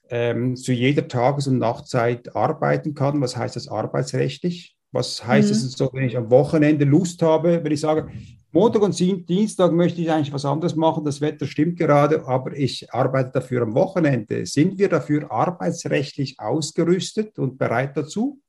ähm, 0.08 0.56
zu 0.56 0.72
jeder 0.72 1.06
Tages- 1.06 1.46
und 1.46 1.58
Nachtzeit 1.58 2.34
arbeiten 2.34 2.94
kann? 2.94 3.20
Was 3.20 3.36
heißt 3.36 3.54
das 3.54 3.68
arbeitsrechtlich? 3.68 4.74
Was 4.90 5.24
heißt 5.24 5.52
es 5.52 5.62
mhm. 5.62 5.68
so, 5.68 5.90
wenn 5.92 6.08
ich 6.08 6.16
am 6.16 6.30
Wochenende 6.30 6.84
Lust 6.84 7.22
habe, 7.22 7.62
wenn 7.62 7.70
ich 7.70 7.80
sage, 7.80 8.10
Montag 8.54 8.82
und 8.82 8.96
Dienstag 9.00 9.72
möchte 9.72 10.00
ich 10.00 10.08
eigentlich 10.08 10.32
was 10.32 10.44
anderes 10.44 10.76
machen, 10.76 11.04
das 11.04 11.20
Wetter 11.20 11.44
stimmt 11.44 11.76
gerade, 11.76 12.24
aber 12.24 12.56
ich 12.56 12.94
arbeite 12.94 13.32
dafür 13.32 13.62
am 13.62 13.74
Wochenende. 13.74 14.46
Sind 14.46 14.78
wir 14.78 14.88
dafür 14.88 15.28
arbeitsrechtlich 15.32 16.38
ausgerüstet 16.38 17.36
und 17.40 17.58
bereit 17.58 17.96
dazu? 17.96 18.40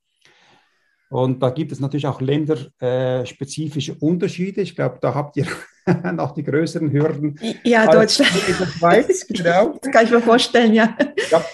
Und 1.10 1.42
da 1.42 1.50
gibt 1.50 1.72
es 1.72 1.80
natürlich 1.80 2.06
auch 2.06 2.20
länderspezifische 2.20 3.96
Unterschiede. 3.98 4.60
Ich 4.60 4.76
glaube, 4.76 4.98
da 5.00 5.12
habt 5.12 5.38
ihr 5.38 5.46
noch 6.12 6.34
die 6.34 6.44
größeren 6.44 6.92
Hürden. 6.92 7.40
Ja, 7.64 7.90
Deutschland. 7.90 8.30
Schweiz, 8.30 9.26
genau. 9.28 9.76
Das 9.82 9.92
kann 9.92 10.04
ich 10.04 10.12
mir 10.12 10.22
vorstellen, 10.22 10.72
ja. 10.72 10.96
ja 11.32 11.44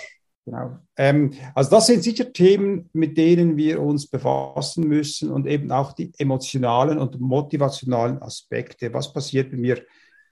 genau. 0.45 0.79
Ähm, 0.97 1.33
also 1.55 1.71
das 1.71 1.87
sind 1.87 2.03
sicher 2.03 2.33
Themen, 2.33 2.89
mit 2.93 3.17
denen 3.17 3.57
wir 3.57 3.81
uns 3.81 4.07
befassen 4.07 4.87
müssen 4.89 5.31
und 5.31 5.47
eben 5.47 5.71
auch 5.71 5.93
die 5.93 6.13
emotionalen 6.19 6.99
und 6.99 7.21
motivationalen 7.21 8.21
Aspekte. 8.23 8.93
Was 8.93 9.13
passiert 9.13 9.51
bei 9.51 9.57
mir, 9.57 9.83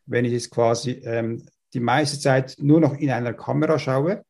wenn 0.06 0.24
ich 0.24 0.32
jetzt 0.32 0.50
quasi 0.50 0.92
ähm, 1.04 1.46
die 1.72 1.80
meiste 1.80 2.18
Zeit 2.18 2.56
nur 2.58 2.80
noch 2.80 2.96
in 2.98 3.10
einer 3.10 3.32
Kamera 3.32 3.78
schaue? 3.78 4.24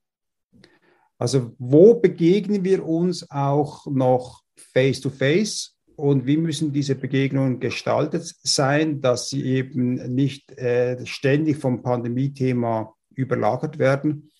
Also 1.18 1.54
wo 1.58 1.94
begegnen 1.94 2.64
wir 2.64 2.86
uns 2.86 3.30
auch 3.30 3.86
noch 3.86 4.42
face-to-face 4.56 5.76
und 5.96 6.26
wie 6.26 6.38
müssen 6.38 6.72
diese 6.72 6.94
Begegnungen 6.94 7.60
gestaltet 7.60 8.34
sein, 8.42 9.02
dass 9.02 9.28
sie 9.28 9.44
eben 9.44 9.94
nicht 10.14 10.50
äh, 10.52 11.04
ständig 11.04 11.58
vom 11.58 11.82
Pandemie-Thema 11.82 12.94
überlagert 13.14 13.78
werden, 13.78 14.30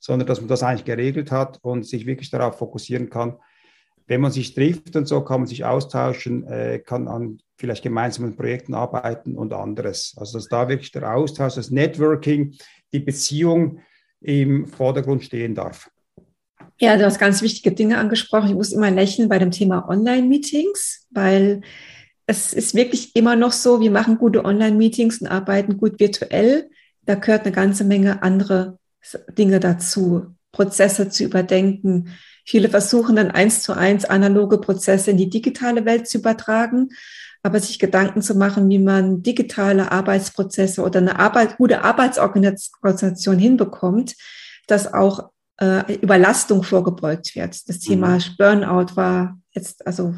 sondern 0.00 0.26
dass 0.26 0.40
man 0.40 0.48
das 0.48 0.62
eigentlich 0.62 0.86
geregelt 0.86 1.30
hat 1.30 1.58
und 1.62 1.86
sich 1.86 2.06
wirklich 2.06 2.30
darauf 2.30 2.58
fokussieren 2.58 3.10
kann. 3.10 3.36
Wenn 4.06 4.22
man 4.22 4.32
sich 4.32 4.54
trifft 4.54 4.96
und 4.96 5.06
so, 5.06 5.20
kann 5.20 5.42
man 5.42 5.46
sich 5.46 5.64
austauschen, 5.64 6.44
äh, 6.48 6.80
kann 6.84 7.06
an 7.06 7.38
vielleicht 7.56 7.84
gemeinsamen 7.84 8.34
Projekten 8.34 8.74
arbeiten 8.74 9.36
und 9.36 9.52
anderes. 9.52 10.14
Also 10.16 10.38
dass 10.38 10.48
da 10.48 10.68
wirklich 10.68 10.90
der 10.90 11.14
Austausch, 11.14 11.54
das 11.54 11.70
Networking, 11.70 12.56
die 12.92 12.98
Beziehung 12.98 13.80
im 14.20 14.66
Vordergrund 14.66 15.22
stehen 15.22 15.54
darf. 15.54 15.90
Ja, 16.80 16.96
du 16.96 17.04
hast 17.04 17.18
ganz 17.18 17.42
wichtige 17.42 17.74
Dinge 17.74 17.98
angesprochen. 17.98 18.48
Ich 18.48 18.54
muss 18.54 18.72
immer 18.72 18.90
lächeln 18.90 19.28
bei 19.28 19.38
dem 19.38 19.50
Thema 19.50 19.86
Online-Meetings, 19.88 21.06
weil 21.10 21.60
es 22.26 22.52
ist 22.54 22.74
wirklich 22.74 23.14
immer 23.14 23.36
noch 23.36 23.52
so, 23.52 23.80
wir 23.80 23.90
machen 23.90 24.16
gute 24.16 24.44
Online-Meetings 24.44 25.20
und 25.20 25.26
arbeiten 25.28 25.76
gut 25.76 26.00
virtuell. 26.00 26.70
Da 27.04 27.16
gehört 27.16 27.42
eine 27.42 27.52
ganze 27.52 27.84
Menge 27.84 28.22
andere 28.22 28.79
Dinge 29.36 29.60
dazu, 29.60 30.34
Prozesse 30.52 31.08
zu 31.08 31.24
überdenken. 31.24 32.16
Viele 32.44 32.68
versuchen 32.68 33.16
dann 33.16 33.30
eins 33.30 33.62
zu 33.62 33.76
eins 33.76 34.04
analoge 34.04 34.58
Prozesse 34.58 35.12
in 35.12 35.16
die 35.16 35.30
digitale 35.30 35.84
Welt 35.84 36.08
zu 36.08 36.18
übertragen, 36.18 36.88
aber 37.42 37.60
sich 37.60 37.78
Gedanken 37.78 38.22
zu 38.22 38.34
machen, 38.34 38.68
wie 38.68 38.78
man 38.78 39.22
digitale 39.22 39.92
Arbeitsprozesse 39.92 40.82
oder 40.82 40.98
eine 40.98 41.18
Arbeit, 41.18 41.56
gute 41.56 41.82
Arbeitsorganisation 41.82 43.38
hinbekommt, 43.38 44.14
dass 44.66 44.92
auch 44.92 45.30
äh, 45.58 45.94
Überlastung 45.94 46.62
vorgebeugt 46.62 47.34
wird. 47.36 47.68
Das 47.68 47.78
Thema 47.78 48.16
mhm. 48.16 48.22
Burnout 48.38 48.96
war 48.96 49.38
jetzt, 49.52 49.86
also 49.86 50.14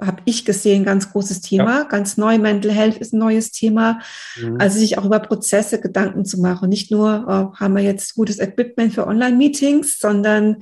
habe 0.00 0.22
ich 0.26 0.44
gesehen, 0.44 0.84
ganz 0.84 1.10
großes 1.10 1.40
Thema. 1.40 1.78
Ja. 1.78 1.82
Ganz 1.84 2.16
neu, 2.16 2.38
Mental 2.38 2.70
Health 2.70 2.98
ist 2.98 3.14
ein 3.14 3.18
neues 3.18 3.50
Thema. 3.50 4.00
Mhm. 4.36 4.56
Also 4.60 4.78
sich 4.78 4.98
auch 4.98 5.04
über 5.04 5.20
Prozesse 5.20 5.80
Gedanken 5.80 6.24
zu 6.24 6.40
machen. 6.40 6.68
Nicht 6.68 6.90
nur, 6.90 7.24
oh, 7.26 7.58
haben 7.58 7.74
wir 7.74 7.82
jetzt 7.82 8.14
gutes 8.14 8.38
Equipment 8.38 8.92
für 8.92 9.06
Online-Meetings, 9.06 9.98
sondern 9.98 10.58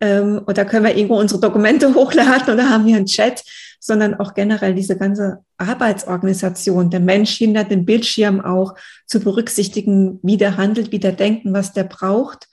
ähm, 0.00 0.40
oder 0.46 0.64
können 0.64 0.84
wir 0.84 0.96
irgendwo 0.96 1.18
unsere 1.18 1.40
Dokumente 1.40 1.94
hochladen 1.94 2.54
oder 2.54 2.70
haben 2.70 2.86
wir 2.86 2.96
einen 2.96 3.06
Chat, 3.06 3.44
sondern 3.80 4.14
auch 4.14 4.34
generell 4.34 4.74
diese 4.74 4.96
ganze 4.96 5.44
Arbeitsorganisation, 5.58 6.90
der 6.90 7.00
Mensch 7.00 7.36
hinter 7.36 7.64
dem 7.64 7.84
Bildschirm 7.84 8.40
auch 8.40 8.74
zu 9.06 9.20
berücksichtigen, 9.20 10.20
wie 10.22 10.36
der 10.36 10.56
handelt, 10.56 10.92
wie 10.92 10.98
der 10.98 11.12
denken, 11.12 11.52
was 11.52 11.72
der 11.72 11.84
braucht 11.84 12.48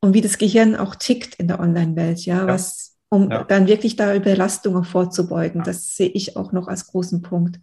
und 0.00 0.14
wie 0.14 0.20
das 0.20 0.38
Gehirn 0.38 0.76
auch 0.76 0.94
tickt 0.94 1.36
in 1.36 1.48
der 1.48 1.60
Online-Welt, 1.60 2.26
ja, 2.26 2.38
ja, 2.38 2.46
was, 2.46 2.93
um 3.14 3.30
ja. 3.30 3.44
dann 3.44 3.66
wirklich 3.66 3.96
da 3.96 4.14
Überlastungen 4.14 4.84
vorzubeugen. 4.84 5.60
Ja. 5.60 5.64
Das 5.64 5.96
sehe 5.96 6.08
ich 6.08 6.36
auch 6.36 6.52
noch 6.52 6.68
als 6.68 6.86
großen 6.86 7.22
Punkt. 7.22 7.60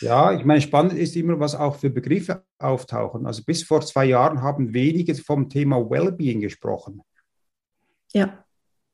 Ja, 0.00 0.32
ich 0.32 0.44
meine, 0.44 0.60
spannend 0.60 0.92
ist 0.92 1.16
immer, 1.16 1.40
was 1.40 1.54
auch 1.54 1.76
für 1.76 1.90
Begriffe 1.90 2.44
auftauchen. 2.58 3.26
Also 3.26 3.42
bis 3.44 3.62
vor 3.62 3.80
zwei 3.80 4.04
Jahren 4.06 4.42
haben 4.42 4.74
wenige 4.74 5.14
vom 5.14 5.48
Thema 5.48 5.78
Wellbeing 5.90 6.40
gesprochen. 6.40 7.00
Ja. 8.12 8.44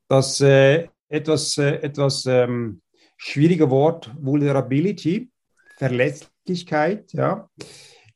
Das 0.08 0.40
äh, 0.40 0.88
etwas, 1.08 1.58
äh, 1.58 1.76
etwas 1.82 2.24
ähm, 2.26 2.82
schwierige 3.16 3.68
Wort 3.70 4.10
Vulnerability, 4.20 5.30
Verletzlichkeit, 5.76 7.12
ja 7.12 7.48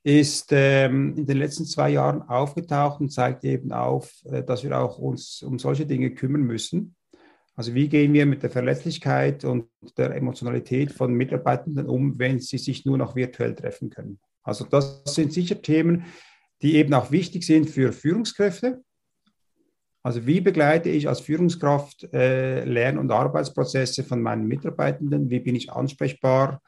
ist 0.07 0.53
ähm, 0.53 1.15
in 1.17 1.27
den 1.27 1.39
letzten 1.39 1.65
zwei 1.65 1.91
Jahren 1.91 2.23
aufgetaucht 2.23 3.01
und 3.01 3.11
zeigt 3.11 3.43
eben 3.43 3.73
auf, 3.73 4.13
äh, 4.27 4.45
dass 4.45 4.63
wir 4.63 4.79
auch 4.79 4.99
uns 4.99 5.43
um 5.43 5.59
solche 5.59 5.85
Dinge 5.85 6.13
kümmern 6.13 6.43
müssen. 6.43 6.95
Also 7.57 7.75
wie 7.75 7.89
gehen 7.89 8.13
wir 8.13 8.27
mit 8.27 8.43
der 8.43 8.51
Verletzlichkeit 8.51 9.45
und 9.45 9.67
der 9.97 10.15
Emotionalität 10.15 10.93
von 10.93 11.15
Mitarbeitenden 11.15 11.87
um, 11.87 12.19
wenn 12.19 12.39
sie 12.39 12.59
sich 12.59 12.85
nur 12.85 12.99
noch 12.99 13.17
virtuell 13.17 13.55
treffen 13.55 13.91
können? 13.91 14.21
Also 14.43 14.65
das 14.65 15.03
sind 15.07 15.33
sicher 15.33 15.61
Themen, 15.61 16.05
die 16.63 16.77
eben 16.77 16.93
auch 16.95 17.11
wichtig 17.11 17.45
sind 17.45 17.69
für 17.69 17.93
Führungskräfte. 17.93 18.83
Also 20.03 20.27
wie 20.27 20.41
begleite 20.41 20.91
ich 20.91 21.09
als 21.09 21.21
Führungskraft 21.21 22.13
äh, 22.13 22.65
Lern- 22.65 22.99
und 22.99 23.11
Arbeitsprozesse 23.11 24.05
von 24.05 24.23
meinen 24.23 24.47
Mitarbeitenden? 24.47 25.31
Wie 25.31 25.41
bin 25.41 25.57
ich 25.57 25.73
ansprechbar? 25.73 26.61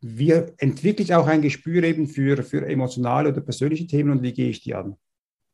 wie 0.00 0.30
entwickle 0.30 1.04
ich 1.04 1.14
auch 1.14 1.26
ein 1.26 1.42
Gespür 1.42 1.82
eben 1.82 2.06
für, 2.06 2.42
für 2.42 2.66
emotionale 2.66 3.30
oder 3.30 3.40
persönliche 3.40 3.86
Themen 3.86 4.10
und 4.10 4.22
wie 4.22 4.32
gehe 4.32 4.50
ich 4.50 4.62
die 4.62 4.74
an? 4.74 4.96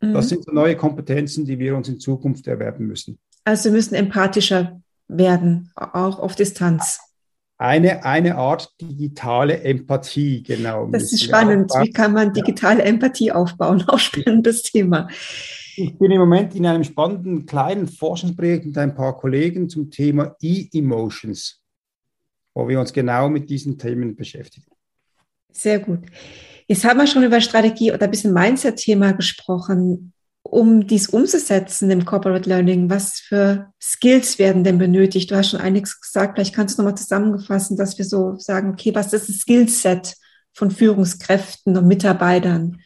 Mhm. 0.01 0.13
Das 0.13 0.29
sind 0.29 0.45
so 0.45 0.53
neue 0.53 0.77
Kompetenzen, 0.77 1.45
die 1.45 1.59
wir 1.59 1.77
uns 1.77 1.89
in 1.89 2.01
Zukunft 2.01 2.47
erwerben 2.47 2.87
müssen. 2.87 3.19
Also 3.45 3.65
wir 3.65 3.73
müssen 3.73 3.95
empathischer 3.95 4.81
werden, 5.09 5.71
auch 5.75 6.19
auf 6.19 6.35
Distanz. 6.37 7.01
Eine, 7.59 8.05
eine 8.05 8.37
Art 8.37 8.71
digitale 8.81 9.61
Empathie, 9.63 10.43
genau. 10.43 10.87
Das 10.87 11.13
ist 11.13 11.25
spannend. 11.25 11.71
Wie 11.81 11.93
kann 11.93 12.13
man 12.13 12.33
digitale 12.33 12.83
Empathie 12.83 13.31
aufbauen? 13.31 13.83
Auch 13.89 14.01
spannendes 14.01 14.63
Thema. 14.63 15.07
Ich 15.77 15.97
bin 15.97 16.11
im 16.11 16.19
Moment 16.19 16.57
in 16.57 16.67
einem 16.67 16.83
spannenden 16.83 17.47
kleinen 17.47 17.87
Forschungsprojekt 17.87 18.67
mit 18.67 18.77
ein 18.79 18.97
paar 18.97 19.17
Kollegen 19.17 19.69
zum 19.69 19.91
Thema 19.91 20.35
E-Emotions 20.41 21.63
wo 22.55 22.69
wir 22.69 22.81
uns 22.81 22.93
genau 22.93 23.29
mit 23.29 23.51
diesen 23.51 23.79
Themen 23.79 24.17
beschäftigen. 24.17 24.67
Sehr 25.51 25.79
gut. 25.81 26.01
Jetzt 26.67 26.85
haben 26.85 26.99
wir 26.99 27.07
schon 27.07 27.25
über 27.25 27.41
Strategie 27.41 27.93
oder 27.93 28.05
ein 28.05 28.11
bisschen 28.11 28.33
Mindset-Thema 28.33 29.13
gesprochen. 29.13 30.13
Um 30.45 30.87
dies 30.87 31.09
umzusetzen 31.09 31.91
im 31.91 32.05
Corporate 32.05 32.49
Learning, 32.49 32.91
was 32.91 33.21
für 33.21 33.73
Skills 33.81 34.39
werden 34.39 34.65
denn 34.65 34.79
benötigt? 34.79 35.31
Du 35.31 35.37
hast 35.37 35.51
schon 35.51 35.61
einiges 35.61 36.01
gesagt, 36.01 36.37
vielleicht 36.37 36.55
kannst 36.55 36.77
du 36.77 36.83
nochmal 36.83 36.97
zusammenfassen, 36.97 37.77
dass 37.77 37.97
wir 37.97 38.05
so 38.05 38.37
sagen, 38.37 38.73
okay, 38.73 38.95
was 38.95 39.13
ist 39.13 39.29
das 39.29 39.37
Skillset 39.37 40.17
von 40.53 40.71
Führungskräften 40.71 41.77
und 41.77 41.87
Mitarbeitern? 41.87 42.79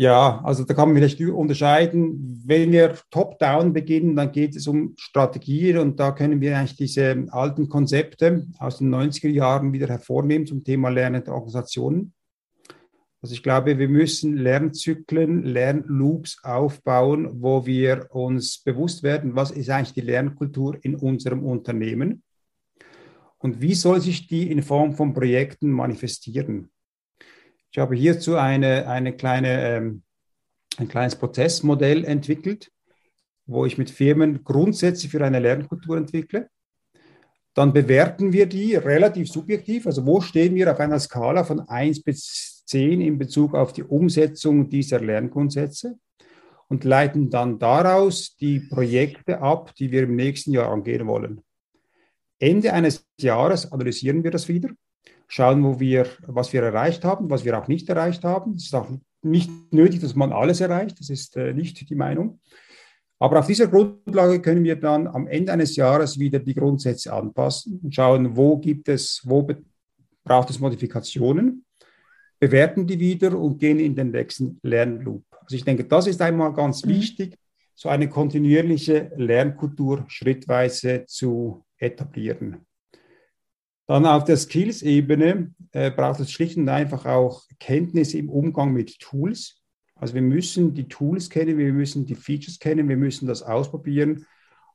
Ja, 0.00 0.40
also 0.44 0.62
da 0.62 0.74
kann 0.74 0.90
man 0.90 0.96
vielleicht 0.96 1.20
unterscheiden. 1.20 2.40
Wenn 2.46 2.70
wir 2.70 2.94
top-down 3.10 3.72
beginnen, 3.72 4.14
dann 4.14 4.30
geht 4.30 4.54
es 4.54 4.68
um 4.68 4.94
Strategien 4.96 5.76
und 5.78 5.98
da 5.98 6.12
können 6.12 6.40
wir 6.40 6.56
eigentlich 6.56 6.76
diese 6.76 7.26
alten 7.30 7.68
Konzepte 7.68 8.46
aus 8.60 8.78
den 8.78 8.94
90er 8.94 9.28
Jahren 9.28 9.72
wieder 9.72 9.88
hervornehmen 9.88 10.46
zum 10.46 10.62
Thema 10.62 10.88
lernende 10.90 11.32
Organisationen. 11.32 12.12
Also 13.20 13.34
ich 13.34 13.42
glaube, 13.42 13.78
wir 13.78 13.88
müssen 13.88 14.36
Lernzyklen, 14.36 15.42
Lernloops 15.42 16.38
aufbauen, 16.44 17.42
wo 17.42 17.66
wir 17.66 18.06
uns 18.10 18.58
bewusst 18.58 19.02
werden, 19.02 19.34
was 19.34 19.50
ist 19.50 19.70
eigentlich 19.70 19.94
die 19.94 20.02
Lernkultur 20.02 20.78
in 20.82 20.94
unserem 20.94 21.44
Unternehmen 21.44 22.22
und 23.38 23.60
wie 23.60 23.74
soll 23.74 24.00
sich 24.00 24.28
die 24.28 24.50
in 24.50 24.62
Form 24.62 24.94
von 24.94 25.14
Projekten 25.14 25.70
manifestieren. 25.70 26.70
Ich 27.72 27.78
habe 27.78 27.96
hierzu 27.96 28.36
eine, 28.36 28.88
eine 28.88 29.16
kleine, 29.16 29.76
ähm, 29.76 30.02
ein 30.76 30.88
kleines 30.88 31.16
Prozessmodell 31.16 32.04
entwickelt, 32.04 32.70
wo 33.46 33.66
ich 33.66 33.78
mit 33.78 33.90
Firmen 33.90 34.44
Grundsätze 34.44 35.08
für 35.08 35.24
eine 35.24 35.40
Lernkultur 35.40 35.96
entwickle. 35.96 36.48
Dann 37.54 37.72
bewerten 37.72 38.32
wir 38.32 38.46
die 38.46 38.76
relativ 38.76 39.28
subjektiv. 39.28 39.86
Also 39.86 40.06
wo 40.06 40.20
stehen 40.20 40.54
wir 40.54 40.70
auf 40.70 40.78
einer 40.78 41.00
Skala 41.00 41.42
von 41.42 41.60
1 41.60 42.04
bis 42.04 42.57
10 42.68 43.00
in 43.00 43.18
Bezug 43.18 43.54
auf 43.54 43.72
die 43.72 43.82
Umsetzung 43.82 44.68
dieser 44.68 45.00
Lerngrundsätze 45.00 45.98
und 46.68 46.84
leiten 46.84 47.30
dann 47.30 47.58
daraus 47.58 48.36
die 48.36 48.60
Projekte 48.60 49.40
ab, 49.40 49.74
die 49.76 49.90
wir 49.90 50.02
im 50.02 50.16
nächsten 50.16 50.52
Jahr 50.52 50.70
angehen 50.70 51.06
wollen. 51.06 51.40
Ende 52.38 52.72
eines 52.72 53.06
Jahres 53.18 53.72
analysieren 53.72 54.22
wir 54.22 54.30
das 54.30 54.48
wieder, 54.48 54.68
schauen, 55.28 55.64
wo 55.64 55.80
wir, 55.80 56.06
was 56.26 56.52
wir 56.52 56.62
erreicht 56.62 57.04
haben, 57.04 57.30
was 57.30 57.44
wir 57.44 57.58
auch 57.58 57.68
nicht 57.68 57.88
erreicht 57.88 58.22
haben. 58.22 58.54
Es 58.54 58.66
ist 58.66 58.74
auch 58.74 58.88
nicht 59.22 59.50
nötig, 59.72 60.00
dass 60.00 60.14
man 60.14 60.32
alles 60.32 60.60
erreicht, 60.60 61.00
das 61.00 61.08
ist 61.08 61.36
äh, 61.36 61.54
nicht 61.54 61.88
die 61.88 61.94
Meinung. 61.94 62.40
Aber 63.18 63.40
auf 63.40 63.46
dieser 63.46 63.66
Grundlage 63.66 64.40
können 64.40 64.62
wir 64.62 64.76
dann 64.76 65.08
am 65.08 65.26
Ende 65.26 65.52
eines 65.52 65.74
Jahres 65.74 66.18
wieder 66.18 66.38
die 66.38 66.54
Grundsätze 66.54 67.12
anpassen 67.12 67.80
und 67.82 67.94
schauen, 67.94 68.36
wo 68.36 68.58
gibt 68.58 68.88
es, 68.88 69.22
wo 69.24 69.48
braucht 70.22 70.50
es 70.50 70.60
Modifikationen 70.60 71.64
bewerten 72.38 72.86
die 72.86 72.98
wieder 72.98 73.38
und 73.38 73.58
gehen 73.58 73.78
in 73.78 73.94
den 73.94 74.10
nächsten 74.10 74.58
Lernloop. 74.62 75.24
Also 75.40 75.56
ich 75.56 75.64
denke, 75.64 75.84
das 75.84 76.06
ist 76.06 76.20
einmal 76.20 76.52
ganz 76.52 76.84
mhm. 76.84 76.90
wichtig, 76.90 77.36
so 77.74 77.88
eine 77.88 78.08
kontinuierliche 78.08 79.12
Lernkultur 79.16 80.04
schrittweise 80.08 81.04
zu 81.06 81.64
etablieren. 81.78 82.66
Dann 83.86 84.04
auf 84.04 84.24
der 84.24 84.36
Skills-Ebene 84.36 85.54
äh, 85.72 85.90
braucht 85.90 86.20
es 86.20 86.30
schlicht 86.30 86.56
und 86.56 86.68
einfach 86.68 87.06
auch 87.06 87.44
Kenntnisse 87.58 88.18
im 88.18 88.28
Umgang 88.28 88.72
mit 88.72 88.98
Tools. 88.98 89.62
Also 89.94 90.14
wir 90.14 90.22
müssen 90.22 90.74
die 90.74 90.88
Tools 90.88 91.30
kennen, 91.30 91.56
wir 91.56 91.72
müssen 91.72 92.04
die 92.04 92.14
Features 92.14 92.58
kennen, 92.58 92.88
wir 92.88 92.96
müssen 92.96 93.26
das 93.26 93.42
ausprobieren 93.42 94.26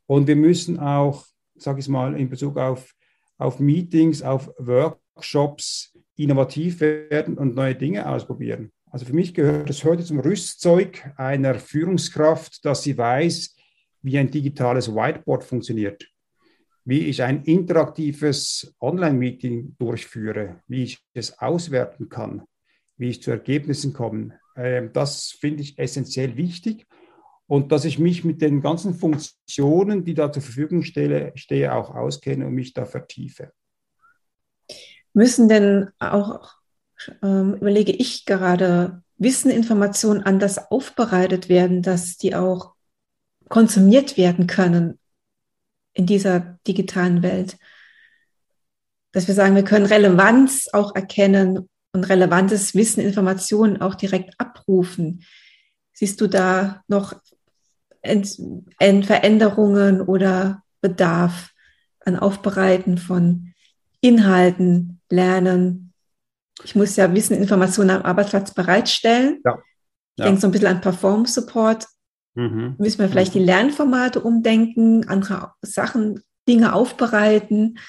und 0.07 0.27
wir 0.27 0.35
müssen 0.35 0.79
auch, 0.79 1.25
sage 1.55 1.79
ich 1.79 1.87
mal, 1.87 2.19
in 2.19 2.29
Bezug 2.29 2.57
auf, 2.57 2.93
auf 3.37 3.59
Meetings, 3.59 4.21
auf 4.21 4.51
Workshops 4.57 5.92
innovativ 6.23 6.79
werden 6.79 7.37
und 7.37 7.55
neue 7.55 7.75
Dinge 7.75 8.07
ausprobieren. 8.07 8.71
Also 8.89 9.05
für 9.05 9.13
mich 9.13 9.33
gehört 9.33 9.69
es 9.69 9.83
heute 9.83 10.03
zum 10.03 10.19
Rüstzeug 10.19 11.11
einer 11.17 11.55
Führungskraft, 11.55 12.63
dass 12.63 12.83
sie 12.83 12.97
weiß, 12.97 13.55
wie 14.01 14.17
ein 14.17 14.29
digitales 14.29 14.93
Whiteboard 14.93 15.43
funktioniert, 15.43 16.07
wie 16.85 17.07
ich 17.07 17.23
ein 17.23 17.43
interaktives 17.43 18.75
Online-Meeting 18.79 19.75
durchführe, 19.79 20.61
wie 20.67 20.83
ich 20.83 20.99
es 21.13 21.39
auswerten 21.39 22.09
kann, 22.09 22.43
wie 22.97 23.09
ich 23.09 23.23
zu 23.23 23.31
Ergebnissen 23.31 23.93
komme. 23.93 24.39
Ähm, 24.55 24.91
das 24.93 25.35
finde 25.39 25.63
ich 25.63 25.79
essentiell 25.79 26.37
wichtig 26.37 26.85
und 27.47 27.71
dass 27.71 27.85
ich 27.85 27.97
mich 27.97 28.23
mit 28.23 28.41
den 28.41 28.61
ganzen 28.61 28.93
Funktionen, 28.93 30.03
die 30.03 30.13
da 30.13 30.31
zur 30.31 30.43
Verfügung 30.43 30.83
stelle, 30.83 31.31
stehe, 31.35 31.73
auch 31.73 31.95
auskenne 31.95 32.45
und 32.45 32.53
mich 32.53 32.73
da 32.73 32.85
vertiefe 32.85 33.51
müssen 35.13 35.47
denn 35.47 35.89
auch, 35.99 36.53
ähm, 37.21 37.55
überlege 37.55 37.91
ich 37.91 38.25
gerade, 38.25 39.03
Wissen, 39.17 39.51
Informationen 39.51 40.23
anders 40.23 40.71
aufbereitet 40.71 41.47
werden, 41.47 41.81
dass 41.81 42.17
die 42.17 42.35
auch 42.35 42.73
konsumiert 43.47 44.17
werden 44.17 44.47
können 44.47 44.99
in 45.93 46.05
dieser 46.05 46.57
digitalen 46.67 47.23
Welt. 47.23 47.57
Dass 49.11 49.27
wir 49.27 49.35
sagen, 49.35 49.55
wir 49.55 49.63
können 49.63 49.85
Relevanz 49.85 50.67
auch 50.73 50.95
erkennen 50.95 51.69
und 51.93 52.03
relevantes 52.03 52.73
Wissen, 52.73 53.01
Informationen 53.01 53.79
auch 53.79 53.95
direkt 53.95 54.39
abrufen. 54.39 55.23
Siehst 55.93 56.19
du 56.19 56.27
da 56.27 56.83
noch 56.87 57.13
Ent 58.01 59.05
Veränderungen 59.05 60.01
oder 60.01 60.63
Bedarf 60.81 61.51
an 62.03 62.17
Aufbereiten 62.17 62.97
von 62.97 63.53
Inhalten, 64.01 64.99
lernen. 65.13 65.93
Ich 66.63 66.75
muss 66.75 66.95
ja 66.95 67.13
Wissen, 67.13 67.37
Informationen 67.37 67.91
am 67.91 68.03
Arbeitsplatz 68.03 68.53
bereitstellen. 68.53 69.39
Ja. 69.43 69.51
Ja. 69.51 69.61
Ich 70.17 70.23
denke 70.25 70.41
so 70.41 70.47
ein 70.47 70.51
bisschen 70.51 70.67
an 70.67 70.81
Performance 70.81 71.33
Support. 71.33 71.87
Mhm. 72.35 72.75
Müssen 72.77 72.99
wir 72.99 73.09
vielleicht 73.09 73.33
mhm. 73.35 73.39
die 73.39 73.45
Lernformate 73.45 74.21
umdenken, 74.21 75.07
andere 75.07 75.53
Sachen, 75.61 76.21
Dinge 76.47 76.73
aufbereiten. 76.73 77.79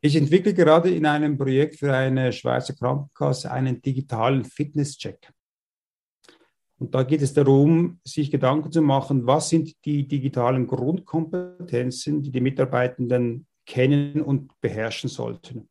Ich 0.00 0.16
entwickle 0.16 0.54
gerade 0.54 0.90
in 0.90 1.04
einem 1.04 1.36
Projekt 1.36 1.76
für 1.76 1.94
eine 1.94 2.32
Schweizer 2.32 2.74
Krankenkasse 2.74 3.50
einen 3.50 3.82
digitalen 3.82 4.44
Fitnesscheck. 4.44 5.30
Und 6.78 6.94
da 6.94 7.02
geht 7.02 7.20
es 7.20 7.34
darum, 7.34 8.00
sich 8.04 8.30
Gedanken 8.30 8.72
zu 8.72 8.80
machen, 8.80 9.26
was 9.26 9.50
sind 9.50 9.84
die 9.84 10.08
digitalen 10.08 10.66
Grundkompetenzen, 10.66 12.22
die 12.22 12.30
die 12.30 12.40
Mitarbeitenden 12.40 13.46
kennen 13.66 14.22
und 14.22 14.58
beherrschen 14.62 15.10
sollten. 15.10 15.68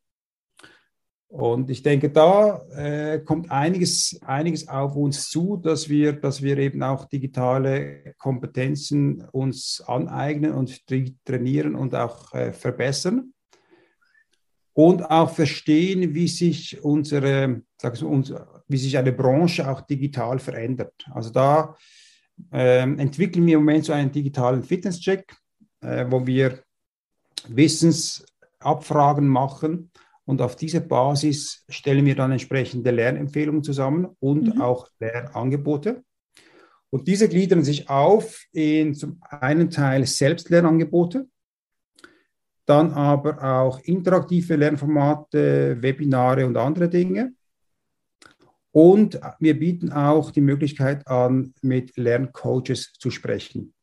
Und 1.30 1.70
ich 1.70 1.84
denke, 1.84 2.10
da 2.10 2.60
äh, 2.76 3.20
kommt 3.20 3.52
einiges, 3.52 4.18
einiges 4.26 4.66
auf 4.66 4.96
uns 4.96 5.30
zu, 5.30 5.56
dass 5.58 5.88
wir, 5.88 6.12
dass 6.12 6.42
wir 6.42 6.58
eben 6.58 6.82
auch 6.82 7.04
digitale 7.04 8.14
Kompetenzen 8.18 9.22
uns 9.30 9.80
aneignen 9.86 10.50
und 10.52 10.84
trainieren 11.24 11.76
und 11.76 11.94
auch 11.94 12.34
äh, 12.34 12.52
verbessern. 12.52 13.32
Und 14.72 15.08
auch 15.08 15.30
verstehen, 15.30 16.14
wie 16.14 16.26
sich 16.26 16.82
unsere, 16.82 17.62
sag 17.80 17.94
ich, 17.94 18.02
wie 18.02 18.76
sich 18.76 18.98
eine 18.98 19.12
Branche 19.12 19.70
auch 19.70 19.82
digital 19.82 20.40
verändert. 20.40 21.06
Also 21.12 21.30
da 21.30 21.76
äh, 22.52 22.80
entwickeln 22.80 23.46
wir 23.46 23.54
im 23.54 23.60
Moment 23.60 23.84
so 23.84 23.92
einen 23.92 24.10
digitalen 24.10 24.64
Fitnesscheck, 24.64 25.32
äh, 25.80 26.06
wo 26.08 26.26
wir 26.26 26.64
Wissensabfragen 27.46 29.28
machen 29.28 29.92
und 30.30 30.40
auf 30.42 30.54
dieser 30.54 30.78
Basis 30.78 31.64
stellen 31.68 32.06
wir 32.06 32.14
dann 32.14 32.30
entsprechende 32.30 32.92
Lernempfehlungen 32.92 33.64
zusammen 33.64 34.16
und 34.20 34.54
mhm. 34.54 34.60
auch 34.60 34.86
Lernangebote. 35.00 36.04
Und 36.90 37.08
diese 37.08 37.28
gliedern 37.28 37.64
sich 37.64 37.90
auf 37.90 38.44
in 38.52 38.94
zum 38.94 39.20
einen 39.28 39.70
Teil 39.70 40.06
Selbstlernangebote, 40.06 41.26
dann 42.64 42.92
aber 42.92 43.42
auch 43.42 43.80
interaktive 43.80 44.54
Lernformate, 44.54 45.78
Webinare 45.82 46.46
und 46.46 46.56
andere 46.56 46.88
Dinge. 46.88 47.32
Und 48.70 49.20
wir 49.40 49.58
bieten 49.58 49.90
auch 49.90 50.30
die 50.30 50.42
Möglichkeit 50.42 51.08
an, 51.08 51.54
mit 51.60 51.96
Lerncoaches 51.96 52.92
zu 53.00 53.10
sprechen. 53.10 53.74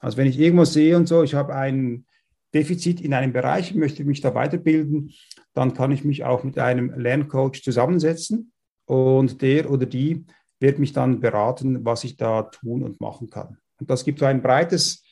Also 0.00 0.16
wenn 0.16 0.28
ich 0.28 0.38
irgendwo 0.38 0.64
sehe 0.64 0.96
und 0.96 1.08
so, 1.08 1.22
ich 1.22 1.34
habe 1.34 1.54
ein 1.54 2.06
Defizit 2.54 3.00
in 3.00 3.14
einem 3.14 3.32
Bereich, 3.32 3.74
möchte 3.74 4.04
mich 4.04 4.20
da 4.20 4.34
weiterbilden, 4.34 5.12
dann 5.54 5.74
kann 5.74 5.92
ich 5.92 6.04
mich 6.04 6.24
auch 6.24 6.44
mit 6.44 6.58
einem 6.58 6.98
Lerncoach 6.98 7.62
zusammensetzen 7.62 8.52
und 8.86 9.42
der 9.42 9.70
oder 9.70 9.86
die 9.86 10.24
wird 10.60 10.78
mich 10.78 10.92
dann 10.92 11.20
beraten, 11.20 11.84
was 11.84 12.04
ich 12.04 12.16
da 12.16 12.42
tun 12.42 12.82
und 12.82 13.00
machen 13.00 13.30
kann. 13.30 13.58
Und 13.78 13.90
das 13.90 14.04
gibt 14.04 14.18
so 14.18 14.24
ein 14.24 14.42
breites 14.42 15.04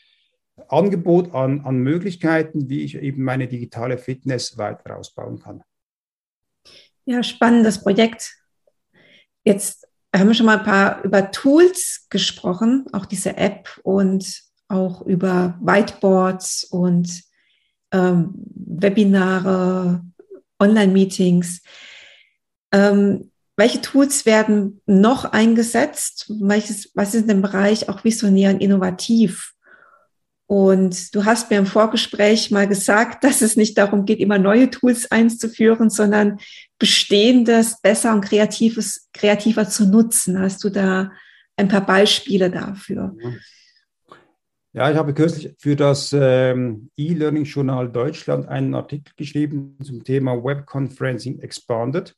Angebot 0.68 1.34
an, 1.34 1.60
an 1.60 1.78
Möglichkeiten, 1.78 2.68
wie 2.68 2.82
ich 2.82 2.96
eben 2.96 3.22
meine 3.22 3.46
digitale 3.46 3.98
Fitness 3.98 4.56
weiter 4.56 4.96
ausbauen 4.96 5.38
kann. 5.38 5.62
Ja, 7.04 7.22
spannendes 7.22 7.82
Projekt. 7.82 8.34
Jetzt 9.44 9.86
haben 10.14 10.28
wir 10.28 10.34
schon 10.34 10.46
mal 10.46 10.58
ein 10.58 10.64
paar 10.64 11.04
über 11.04 11.30
Tools 11.30 12.06
gesprochen, 12.10 12.86
auch 12.92 13.06
diese 13.06 13.36
App 13.36 13.78
und 13.84 14.45
auch 14.68 15.02
über 15.02 15.58
Whiteboards 15.60 16.64
und 16.64 17.22
ähm, 17.92 18.34
Webinare, 18.34 20.02
Online-Meetings. 20.58 21.62
Ähm, 22.72 23.30
welche 23.56 23.80
Tools 23.80 24.26
werden 24.26 24.82
noch 24.86 25.24
eingesetzt? 25.24 26.26
Welches, 26.40 26.90
was 26.94 27.14
ist 27.14 27.30
im 27.30 27.42
Bereich 27.42 27.88
auch 27.88 28.04
visionär 28.04 28.50
und 28.50 28.60
innovativ? 28.60 29.54
Und 30.48 31.12
du 31.14 31.24
hast 31.24 31.50
mir 31.50 31.58
im 31.58 31.66
Vorgespräch 31.66 32.52
mal 32.52 32.68
gesagt, 32.68 33.24
dass 33.24 33.42
es 33.42 33.56
nicht 33.56 33.76
darum 33.78 34.04
geht, 34.04 34.20
immer 34.20 34.38
neue 34.38 34.70
Tools 34.70 35.10
einzuführen, 35.10 35.90
sondern 35.90 36.38
bestehendes 36.78 37.80
besser 37.80 38.14
und 38.14 38.20
kreatives, 38.20 39.08
kreativer 39.12 39.68
zu 39.68 39.86
nutzen. 39.86 40.38
Hast 40.38 40.62
du 40.62 40.70
da 40.70 41.10
ein 41.56 41.68
paar 41.68 41.84
Beispiele 41.84 42.50
dafür? 42.50 43.16
Ja, 44.76 44.90
ich 44.90 44.96
habe 44.98 45.14
kürzlich 45.14 45.54
für 45.58 45.74
das 45.74 46.12
ähm, 46.12 46.90
E-Learning-Journal 46.98 47.90
Deutschland 47.90 48.46
einen 48.46 48.74
Artikel 48.74 49.14
geschrieben 49.16 49.78
zum 49.82 50.04
Thema 50.04 50.44
Web 50.44 50.66
Conferencing 50.66 51.38
Expanded. 51.38 52.14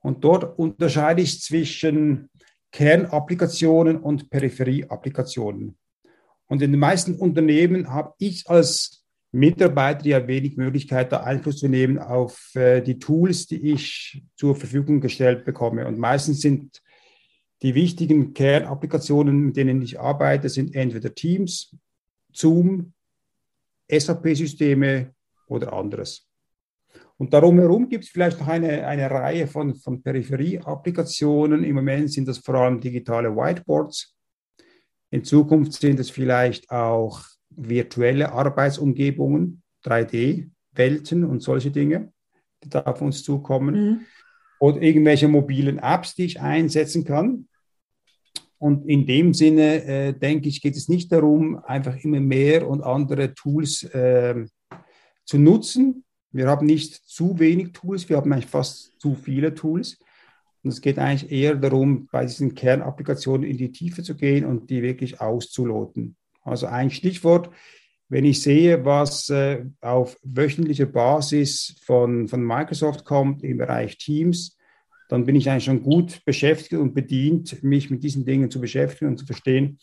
Und 0.00 0.24
dort 0.24 0.58
unterscheide 0.58 1.22
ich 1.22 1.40
zwischen 1.40 2.28
Kernapplikationen 2.72 3.98
und 4.00 4.30
Peripherieapplikationen. 4.30 5.78
Und 6.48 6.60
in 6.60 6.72
den 6.72 6.80
meisten 6.80 7.14
Unternehmen 7.14 7.88
habe 7.88 8.14
ich 8.18 8.50
als 8.50 9.04
Mitarbeiter 9.30 10.06
ja 10.06 10.26
wenig 10.26 10.56
Möglichkeit, 10.56 11.12
da 11.12 11.18
Einfluss 11.18 11.58
zu 11.58 11.68
nehmen 11.68 12.00
auf 12.00 12.52
äh, 12.56 12.80
die 12.80 12.98
Tools, 12.98 13.46
die 13.46 13.70
ich 13.70 14.24
zur 14.34 14.56
Verfügung 14.56 15.00
gestellt 15.00 15.44
bekomme. 15.44 15.86
Und 15.86 16.00
meistens 16.00 16.40
sind 16.40 16.82
die 17.62 17.74
wichtigen 17.74 18.34
Kernapplikationen, 18.34 19.46
mit 19.46 19.56
denen 19.56 19.80
ich 19.82 19.98
arbeite, 19.98 20.48
sind 20.48 20.74
entweder 20.74 21.14
Teams, 21.14 21.74
Zoom, 22.32 22.92
SAP-Systeme 23.90 25.14
oder 25.48 25.72
anderes. 25.72 26.28
Und 27.18 27.32
darum 27.32 27.58
herum 27.58 27.88
gibt 27.88 28.04
es 28.04 28.10
vielleicht 28.10 28.38
noch 28.40 28.48
eine, 28.48 28.86
eine 28.86 29.10
Reihe 29.10 29.46
von, 29.46 29.74
von 29.74 30.02
Peripherie-Applikationen. 30.02 31.64
Im 31.64 31.76
Moment 31.76 32.12
sind 32.12 32.28
das 32.28 32.38
vor 32.38 32.56
allem 32.56 32.80
digitale 32.80 33.34
Whiteboards. 33.34 34.14
In 35.10 35.24
Zukunft 35.24 35.72
sind 35.72 35.98
es 35.98 36.10
vielleicht 36.10 36.70
auch 36.70 37.22
virtuelle 37.48 38.32
Arbeitsumgebungen, 38.32 39.62
3D-Welten 39.84 41.24
und 41.24 41.42
solche 41.42 41.70
Dinge, 41.70 42.12
die 42.62 42.68
da 42.68 42.82
auf 42.82 43.00
uns 43.00 43.22
zukommen. 43.22 43.74
Mhm. 43.74 44.00
Oder 44.58 44.80
irgendwelche 44.80 45.28
mobilen 45.28 45.78
Apps, 45.78 46.14
die 46.14 46.24
ich 46.24 46.40
einsetzen 46.40 47.04
kann. 47.04 47.48
Und 48.58 48.88
in 48.88 49.06
dem 49.06 49.34
Sinne, 49.34 49.84
äh, 49.84 50.12
denke 50.14 50.48
ich, 50.48 50.62
geht 50.62 50.76
es 50.76 50.88
nicht 50.88 51.12
darum, 51.12 51.62
einfach 51.64 51.96
immer 52.02 52.20
mehr 52.20 52.66
und 52.68 52.82
andere 52.82 53.34
Tools 53.34 53.82
äh, 53.84 54.46
zu 55.24 55.38
nutzen. 55.38 56.04
Wir 56.32 56.48
haben 56.48 56.66
nicht 56.66 56.94
zu 56.94 57.38
wenig 57.38 57.72
Tools, 57.72 58.08
wir 58.08 58.16
haben 58.16 58.32
eigentlich 58.32 58.46
fast 58.46 58.98
zu 58.98 59.14
viele 59.14 59.54
Tools. 59.54 59.98
Und 60.62 60.70
es 60.70 60.80
geht 60.80 60.98
eigentlich 60.98 61.30
eher 61.30 61.54
darum, 61.54 62.08
bei 62.10 62.24
diesen 62.24 62.54
Kernapplikationen 62.54 63.48
in 63.48 63.56
die 63.56 63.72
Tiefe 63.72 64.02
zu 64.02 64.16
gehen 64.16 64.44
und 64.44 64.70
die 64.70 64.82
wirklich 64.82 65.20
auszuloten. 65.20 66.16
Also 66.42 66.66
ein 66.66 66.90
Stichwort, 66.90 67.50
wenn 68.08 68.24
ich 68.24 68.42
sehe, 68.42 68.84
was 68.84 69.28
äh, 69.30 69.64
auf 69.80 70.16
wöchentlicher 70.22 70.86
Basis 70.86 71.76
von, 71.84 72.28
von 72.28 72.44
Microsoft 72.44 73.04
kommt 73.04 73.42
im 73.42 73.58
Bereich 73.58 73.98
Teams, 73.98 74.56
dann 75.08 75.24
bin 75.24 75.36
ich 75.36 75.48
eigentlich 75.48 75.64
schon 75.64 75.82
gut 75.82 76.24
beschäftigt 76.24 76.80
und 76.80 76.94
bedient, 76.94 77.62
mich 77.62 77.90
mit 77.90 78.02
diesen 78.02 78.24
Dingen 78.24 78.50
zu 78.50 78.60
beschäftigen 78.60 79.10
und 79.10 79.18
zu 79.18 79.26
verstehen, 79.26 79.78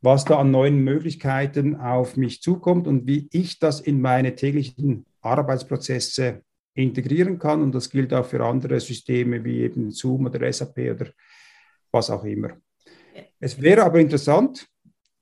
was 0.00 0.24
da 0.24 0.38
an 0.38 0.50
neuen 0.50 0.78
Möglichkeiten 0.84 1.76
auf 1.76 2.16
mich 2.16 2.42
zukommt 2.42 2.86
und 2.86 3.06
wie 3.06 3.28
ich 3.32 3.58
das 3.58 3.80
in 3.80 4.00
meine 4.00 4.34
täglichen 4.34 5.06
Arbeitsprozesse 5.20 6.42
integrieren 6.74 7.38
kann. 7.38 7.62
Und 7.62 7.74
das 7.74 7.88
gilt 7.90 8.12
auch 8.12 8.26
für 8.26 8.44
andere 8.44 8.80
Systeme 8.80 9.44
wie 9.44 9.60
eben 9.60 9.90
Zoom 9.90 10.26
oder 10.26 10.52
SAP 10.52 10.78
oder 10.78 11.06
was 11.90 12.10
auch 12.10 12.24
immer. 12.24 12.50
Es 13.40 13.60
wäre 13.60 13.84
aber 13.84 14.00
interessant, 14.00 14.66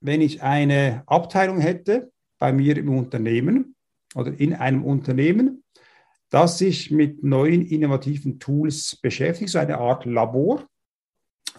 wenn 0.01 0.21
ich 0.21 0.43
eine 0.43 1.03
Abteilung 1.07 1.61
hätte 1.61 2.12
bei 2.43 2.53
mir 2.53 2.77
im 2.77 2.89
Unternehmen 2.99 3.77
oder 4.17 4.37
in 4.37 4.53
einem 4.53 4.85
Unternehmen, 4.85 5.63
das 6.29 6.59
sich 6.59 6.91
mit 6.91 7.23
neuen 7.23 7.65
innovativen 7.65 8.41
Tools 8.41 8.99
beschäftigt, 9.01 9.51
so 9.51 9.61
eine 9.61 9.79
Art 9.79 10.07
Labor, 10.07 10.67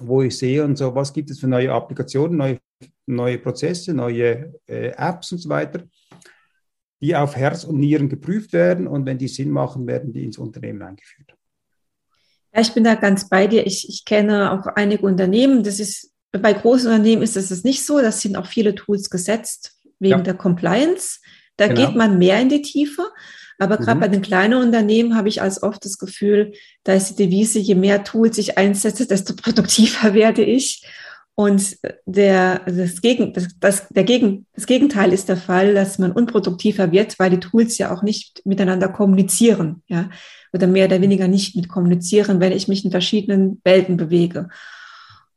wo 0.02 0.24
ich 0.24 0.38
sehe 0.38 0.62
und 0.66 0.78
so, 0.78 0.94
was 0.94 1.14
gibt 1.14 1.30
es 1.30 1.40
für 1.40 1.48
neue 1.48 1.72
Applikationen, 1.72 2.38
neue, 2.38 2.60
neue 3.06 3.38
Prozesse, 3.38 3.94
neue 3.94 4.54
äh, 4.68 4.90
Apps 4.98 5.32
und 5.32 5.38
so 5.38 5.48
weiter 5.48 5.88
die 7.00 7.16
auf 7.16 7.36
Herz 7.38 7.64
und 7.64 7.80
Nieren 7.80 8.10
geprüft 8.10 8.52
werden 8.52 8.88
und 8.88 9.06
wenn 9.06 9.18
die 9.18 9.28
Sinn 9.30 9.52
machen, 9.52 9.88
werden 9.88 10.12
die 10.14 10.24
ins 10.24 10.38
Unternehmen 10.38 10.82
eingeführt. 10.82 11.34
Ja, 12.54 12.62
ich 12.62 12.74
bin 12.74 12.84
da 12.86 12.96
ganz 12.96 13.28
bei 13.28 13.48
dir. 13.48 13.66
Ich, 13.68 13.90
ich 13.90 14.06
kenne 14.06 14.54
auch 14.54 14.66
einige 14.76 15.06
Unternehmen. 15.06 15.64
Das 15.64 15.80
ist 15.80 16.14
bei 16.32 16.54
großen 16.54 16.90
Unternehmen 16.90 17.22
ist 17.22 17.36
es 17.36 17.64
nicht 17.64 17.86
so. 17.86 18.00
Das 18.00 18.22
sind 18.22 18.38
auch 18.38 18.48
viele 18.48 18.74
Tools 18.74 19.10
gesetzt 19.10 19.73
wegen 20.04 20.20
ja. 20.20 20.22
der 20.22 20.36
Compliance. 20.36 21.20
Da 21.58 21.68
genau. 21.68 21.88
geht 21.88 21.96
man 21.96 22.20
mehr 22.20 22.40
in 22.40 22.50
die 22.50 22.62
Tiefe. 22.62 23.04
Aber 23.60 23.78
gerade 23.78 23.96
mhm. 23.96 24.02
bei 24.02 24.08
den 24.08 24.22
kleinen 24.22 24.62
Unternehmen 24.62 25.16
habe 25.16 25.30
ich 25.30 25.42
als 25.42 25.64
oft 25.64 25.84
das 25.86 25.98
Gefühl, 25.98 26.54
da 26.84 26.94
ist 26.94 27.12
die 27.12 27.26
Devise, 27.26 27.60
je 27.60 27.76
mehr 27.76 28.04
Tools 28.04 28.38
ich 28.38 28.58
einsetze, 28.58 29.08
desto 29.08 29.36
produktiver 29.42 30.14
werde 30.14 30.44
ich. 30.44 30.86
Und 31.36 31.78
der, 32.06 32.62
das, 32.66 33.02
Gegen, 33.02 33.34
das, 33.34 33.48
das, 33.60 33.88
der 33.90 34.04
Gegen, 34.04 34.46
das 34.54 34.68
Gegenteil 34.68 35.12
ist 35.14 35.30
der 35.30 35.38
Fall, 35.38 35.74
dass 35.74 35.98
man 35.98 36.12
unproduktiver 36.12 36.92
wird, 36.92 37.18
weil 37.18 37.32
die 37.32 37.40
Tools 37.40 37.80
ja 37.80 37.92
auch 37.92 38.04
nicht 38.04 38.46
miteinander 38.46 38.88
kommunizieren, 38.88 39.82
ja, 39.88 40.12
oder 40.52 40.68
mehr 40.68 40.86
oder 40.86 41.02
weniger 41.02 41.28
nicht 41.28 41.56
mit 41.56 41.70
kommunizieren, 41.70 42.40
wenn 42.40 42.52
ich 42.52 42.68
mich 42.68 42.86
in 42.86 42.92
verschiedenen 42.92 43.60
Welten 43.64 43.98
bewege. 43.98 44.50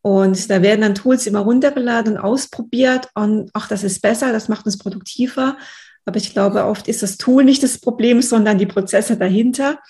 Und 0.07 0.51
da 0.51 0.63
werden 0.63 0.83
dann 0.83 0.95
Tools 0.95 1.27
immer 1.27 1.41
runtergeladen 1.41 2.13
und 2.13 2.23
ausprobiert 2.23 3.09
und 3.17 3.51
ach, 3.55 3.67
das 3.67 3.83
ist 3.83 4.03
besser, 4.03 4.31
das 4.31 4.49
macht 4.49 4.65
uns 4.65 4.79
produktiver. 4.79 5.57
Aber 6.05 6.17
ich 6.17 6.33
glaube, 6.33 6.65
oft 6.65 6.87
ist 6.87 7.03
das 7.03 7.17
Tool 7.17 7.43
nicht 7.43 7.65
das 7.65 7.79
Problem, 7.79 8.23
sondern 8.23 8.57
die 8.57 8.67
Prozesse 8.67 9.17
dahinter. 9.17 9.81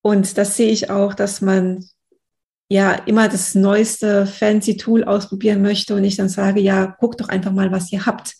Und 0.00 0.38
das 0.38 0.56
sehe 0.56 0.70
ich 0.70 0.88
auch, 0.88 1.12
dass 1.12 1.42
man 1.42 1.84
ja 2.70 2.94
immer 2.94 3.28
das 3.28 3.54
neueste 3.54 4.24
fancy 4.24 4.78
Tool 4.78 5.04
ausprobieren 5.04 5.60
möchte 5.60 5.94
und 5.94 6.04
ich 6.04 6.16
dann 6.16 6.30
sage, 6.30 6.60
ja, 6.60 6.96
guck 6.98 7.18
doch 7.18 7.28
einfach 7.28 7.52
mal, 7.52 7.70
was 7.70 7.92
ihr 7.92 8.06
habt 8.06 8.36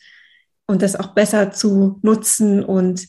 und 0.66 0.80
das 0.80 0.96
auch 0.96 1.08
besser 1.08 1.52
zu 1.52 1.98
nutzen 2.00 2.64
und 2.64 3.06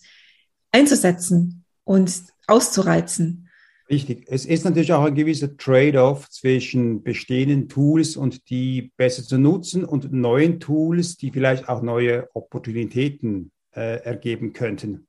einzusetzen 0.74 1.64
und 1.86 2.12
auszureizen. 2.48 3.47
Richtig. 3.90 4.26
Es 4.28 4.46
ist 4.46 4.66
natürlich 4.66 4.92
auch 4.92 5.06
ein 5.06 5.16
gewisser 5.16 5.56
Trade-off 5.56 6.30
zwischen 6.30 7.04
bestehenden 7.04 7.70
Tools 7.70 8.18
und 8.18 8.50
die 8.50 8.92
besser 8.98 9.24
zu 9.24 9.38
nutzen 9.38 9.86
und 9.86 10.12
neuen 10.12 10.60
Tools, 10.60 11.16
die 11.16 11.32
vielleicht 11.32 11.70
auch 11.70 11.82
neue 11.82 12.28
Opportunitäten 12.34 13.52
äh, 13.74 14.04
ergeben 14.04 14.52
könnten. 14.52 15.08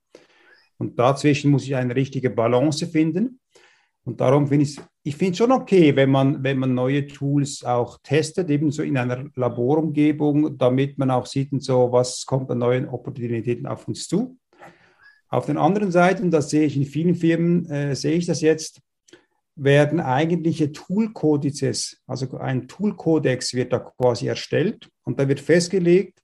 Und 0.76 0.98
dazwischen 0.98 1.50
muss 1.50 1.64
ich 1.64 1.74
eine 1.74 1.96
richtige 1.96 2.30
Balance 2.30 2.86
finden. 2.86 3.40
Und 4.04 4.20
darum 4.20 4.46
finde 4.46 4.64
ich 4.64 4.78
ich 5.08 5.16
finde 5.16 5.32
es 5.32 5.38
schon 5.38 5.52
okay, 5.52 5.96
wenn 5.96 6.10
man, 6.10 6.44
wenn 6.44 6.58
man 6.58 6.74
neue 6.74 7.06
Tools 7.06 7.64
auch 7.64 7.98
testet, 8.02 8.50
ebenso 8.50 8.82
in 8.82 8.98
einer 8.98 9.24
Laborumgebung, 9.36 10.58
damit 10.58 10.98
man 10.98 11.10
auch 11.10 11.24
sieht, 11.24 11.48
so, 11.62 11.90
was 11.90 12.26
kommt 12.26 12.50
an 12.50 12.58
neuen 12.58 12.86
Opportunitäten 12.86 13.66
auf 13.66 13.88
uns 13.88 14.06
zu. 14.06 14.36
Auf 15.30 15.46
den 15.46 15.58
anderen 15.58 15.90
Seiten, 15.90 16.30
das 16.30 16.50
sehe 16.50 16.64
ich 16.64 16.76
in 16.76 16.84
vielen 16.84 17.14
Firmen, 17.14 17.68
äh, 17.70 17.94
sehe 17.94 18.16
ich 18.16 18.26
das 18.26 18.40
jetzt, 18.40 18.80
werden 19.56 20.00
eigentliche 20.00 20.72
Toolkodizes, 20.72 22.00
also 22.06 22.38
ein 22.38 22.68
Toolkodex 22.68 23.54
wird 23.54 23.72
da 23.72 23.80
quasi 23.80 24.28
erstellt 24.28 24.88
und 25.04 25.18
da 25.18 25.28
wird 25.28 25.40
festgelegt, 25.40 26.20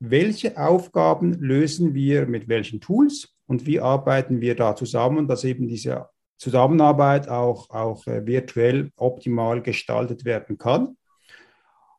welche 0.00 0.56
Aufgaben 0.56 1.34
lösen 1.34 1.94
wir 1.94 2.26
mit 2.26 2.48
welchen 2.48 2.80
Tools 2.80 3.28
und 3.46 3.66
wie 3.66 3.80
arbeiten 3.80 4.40
wir 4.40 4.56
da 4.56 4.74
zusammen, 4.74 5.28
dass 5.28 5.44
eben 5.44 5.68
diese 5.68 6.08
Zusammenarbeit 6.38 7.28
auch, 7.28 7.68
auch 7.68 8.06
äh, 8.06 8.26
virtuell 8.26 8.90
optimal 8.96 9.60
gestaltet 9.60 10.24
werden 10.24 10.56
kann. 10.56 10.96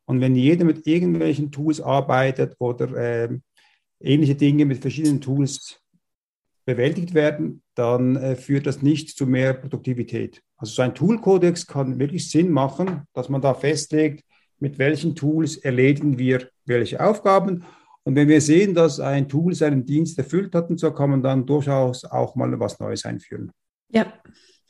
Und 0.05 0.19
wenn 0.19 0.35
jeder 0.35 0.65
mit 0.65 0.87
irgendwelchen 0.87 1.51
Tools 1.51 1.79
arbeitet 1.79 2.55
oder 2.57 2.91
äh, 2.95 3.29
ähnliche 3.99 4.35
Dinge 4.35 4.65
mit 4.65 4.79
verschiedenen 4.79 5.21
Tools 5.21 5.80
bewältigt 6.65 7.13
werden, 7.13 7.61
dann 7.75 8.15
äh, 8.15 8.35
führt 8.35 8.67
das 8.67 8.81
nicht 8.81 9.09
zu 9.17 9.25
mehr 9.25 9.53
Produktivität. 9.53 10.41
Also 10.57 10.73
so 10.73 10.81
ein 10.81 10.93
Toolkodex 10.93 11.65
kann 11.67 11.99
wirklich 11.99 12.29
Sinn 12.29 12.51
machen, 12.51 13.03
dass 13.13 13.29
man 13.29 13.41
da 13.41 13.53
festlegt, 13.53 14.23
mit 14.59 14.77
welchen 14.77 15.15
Tools 15.15 15.57
erledigen 15.57 16.17
wir 16.17 16.49
welche 16.65 17.03
Aufgaben. 17.03 17.65
Und 18.03 18.15
wenn 18.15 18.27
wir 18.27 18.41
sehen, 18.41 18.73
dass 18.73 18.99
ein 18.99 19.27
Tool 19.27 19.53
seinen 19.53 19.85
Dienst 19.85 20.17
erfüllt 20.17 20.53
hat, 20.55 20.69
und 20.69 20.79
so 20.79 20.91
kann 20.91 21.09
man 21.09 21.23
dann 21.23 21.45
durchaus 21.45 22.05
auch 22.05 22.35
mal 22.35 22.59
was 22.59 22.79
Neues 22.79 23.05
einführen. 23.05 23.51
Ja, 23.89 24.13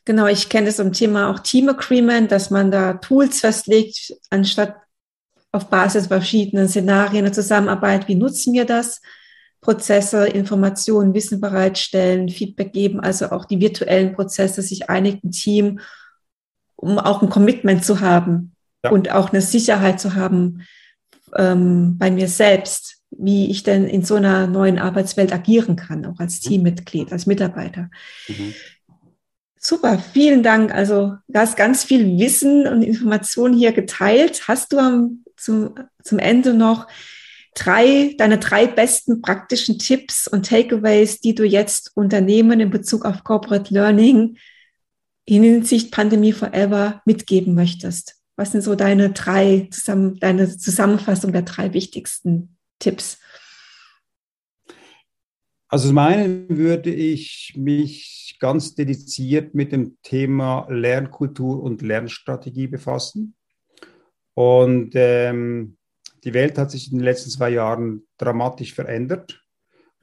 genau. 0.06 0.28
Ich 0.28 0.50
kenne 0.50 0.68
das 0.68 0.78
zum 0.78 0.94
Thema 0.94 1.30
auch 1.30 1.40
Team 1.40 1.70
Agreement, 1.70 2.32
dass 2.32 2.50
man 2.50 2.72
da 2.72 2.94
Tools 2.94 3.42
festlegt, 3.42 4.14
anstatt 4.30 4.76
auf 5.52 5.70
Basis 5.70 6.08
verschiedener 6.08 6.68
Szenarien 6.68 7.26
der 7.26 7.34
Zusammenarbeit. 7.34 8.08
Wie 8.08 8.16
nutzen 8.16 8.54
wir 8.54 8.66
das? 8.66 9.02
Prozesse, 9.62 10.26
Informationen, 10.28 11.14
Wissen 11.14 11.40
bereitstellen, 11.40 12.30
Feedback 12.30 12.74
geben, 12.74 13.00
also 13.00 13.30
auch 13.30 13.46
die 13.46 13.62
virtuellen 13.62 14.14
Prozesse, 14.14 14.62
sich 14.64 14.90
einigen 14.90 15.32
Team, 15.32 15.80
um 16.76 16.98
auch 16.98 17.22
ein 17.22 17.30
Commitment 17.30 17.86
zu 17.86 18.00
haben 18.00 18.56
ja. 18.84 18.90
und 18.90 19.12
auch 19.12 19.30
eine 19.30 19.42
Sicherheit 19.42 20.00
zu 20.00 20.16
haben 20.16 20.64
ähm, 21.36 21.98
bei 22.00 22.10
mir 22.10 22.28
selbst, 22.28 22.98
wie 23.12 23.52
ich 23.52 23.62
denn 23.62 23.86
in 23.86 24.04
so 24.04 24.16
einer 24.16 24.48
neuen 24.48 24.80
Arbeitswelt 24.80 25.32
agieren 25.32 25.76
kann, 25.76 26.06
auch 26.08 26.20
als 26.20 26.44
mhm. 26.44 26.50
Teammitglied, 26.50 27.12
als 27.12 27.28
Mitarbeiter. 27.28 27.90
Mhm. 28.28 28.56
Super, 29.64 30.00
vielen 30.00 30.42
Dank. 30.42 30.74
Also 30.74 31.18
du 31.28 31.40
hast 31.40 31.56
ganz 31.56 31.84
viel 31.84 32.18
Wissen 32.18 32.66
und 32.66 32.82
Informationen 32.82 33.54
hier 33.56 33.74
geteilt. 33.74 34.48
Hast 34.48 34.74
du 34.74 34.80
am, 34.80 35.24
zum, 35.38 35.76
zum 36.04 36.18
Ende 36.18 36.56
noch 36.56 36.88
drei, 37.54 38.16
deine 38.18 38.38
drei 38.38 38.68
besten 38.68 39.22
praktischen 39.22 39.80
Tipps 39.80 40.28
und 40.28 40.48
Takeaways, 40.48 41.20
die 41.20 41.36
du 41.36 41.44
jetzt 41.44 41.92
Unternehmen 41.96 42.60
in 42.60 42.70
Bezug 42.70 43.06
auf 43.06 43.24
Corporate 43.24 43.74
Learning 43.74 44.38
in 45.26 45.44
Hinsicht 45.44 45.92
Pandemie 45.92 46.34
Forever 46.34 47.02
mitgeben 47.06 47.56
möchtest? 47.56 48.16
Was 48.36 48.52
sind 48.52 48.62
so 48.62 48.76
deine 48.76 49.12
drei, 49.12 49.68
zusammen, 49.72 50.20
deine 50.20 50.58
Zusammenfassung 50.58 51.32
der 51.32 51.44
drei 51.44 51.74
wichtigsten 51.74 52.58
Tipps? 52.80 53.20
Also 55.68 55.90
zum 55.90 55.98
einen 56.00 56.50
würde 56.50 56.94
ich 56.94 57.54
mich 57.56 58.36
ganz 58.40 58.76
dediziert 58.76 59.54
mit 59.54 59.72
dem 59.72 59.98
Thema 60.04 60.68
Lernkultur 60.70 61.62
und 61.62 61.82
Lernstrategie 61.82 62.68
befassen. 62.68 63.36
Und 64.34 64.92
ähm, 64.96 65.78
die 66.24 66.34
Welt 66.34 66.58
hat 66.58 66.72
sich 66.72 66.92
in 66.92 67.00
den 67.00 67.06
letzten 67.06 67.30
zwei 67.30 67.50
Jahren 67.50 68.04
dramatisch 68.18 68.74
verändert. 68.74 69.42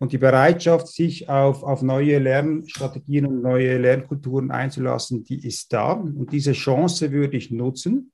Und 0.00 0.12
die 0.12 0.18
Bereitschaft, 0.18 0.88
sich 0.88 1.28
auf, 1.28 1.64
auf 1.64 1.83
neue 1.83 2.18
Lernstrategien 2.18 3.26
und 3.26 3.42
neue 3.42 3.78
Lernkulturen 3.78 4.50
einzulassen, 4.50 5.24
die 5.24 5.44
ist 5.46 5.72
da. 5.72 5.92
Und 5.92 6.33
diese 6.33 6.52
Chance 6.52 7.11
würde 7.11 7.37
ich 7.37 7.50
nutzen. 7.50 8.12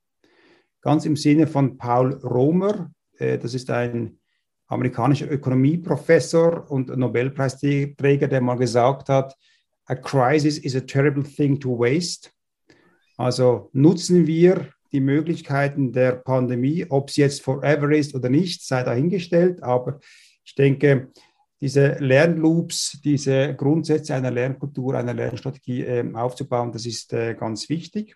Ganz 0.81 1.05
im 1.05 1.15
Sinne 1.15 1.47
von 1.47 1.77
Paul 1.77 2.13
Romer, 2.23 2.91
äh, 3.17 3.37
das 3.37 3.53
ist 3.53 3.69
ein 3.69 4.19
amerikanischer 4.67 5.31
Ökonomieprofessor 5.31 6.69
und 6.71 6.95
Nobelpreisträger, 6.95 8.27
der 8.27 8.41
mal 8.41 8.57
gesagt 8.57 9.09
hat, 9.09 9.35
a 9.85 9.95
crisis 9.95 10.57
is 10.57 10.75
a 10.75 10.81
terrible 10.81 11.23
thing 11.23 11.59
to 11.59 11.77
waste. 11.77 12.31
Also 13.17 13.69
nutzen 13.73 14.25
wir 14.25 14.69
die 14.95 15.01
Möglichkeiten 15.01 15.91
der 15.91 16.13
Pandemie, 16.13 16.85
ob 16.87 17.09
es 17.09 17.17
jetzt 17.17 17.41
forever 17.41 17.91
ist 17.91 18.15
oder 18.15 18.29
nicht, 18.29 18.65
sei 18.65 18.81
dahingestellt. 18.81 19.61
Aber 19.61 19.99
ich 20.45 20.55
denke, 20.55 21.09
diese 21.59 21.97
Lernloops, 21.99 23.01
diese 23.03 23.53
Grundsätze 23.55 24.15
einer 24.15 24.31
Lernkultur, 24.31 24.95
einer 24.95 25.13
Lernstrategie 25.13 25.81
äh, 25.81 26.13
aufzubauen, 26.13 26.71
das 26.71 26.85
ist 26.85 27.11
äh, 27.11 27.35
ganz 27.35 27.67
wichtig. 27.67 28.15